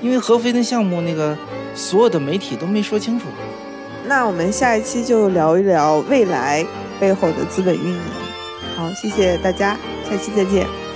[0.00, 1.36] 因为合肥那项目那个
[1.74, 3.26] 所有的媒体都没说清楚。
[4.08, 6.66] 那我们下一期就聊一聊未来
[6.98, 8.00] 背后的资本运营。
[8.74, 9.76] 好，谢谢大家，
[10.08, 10.87] 下期再见。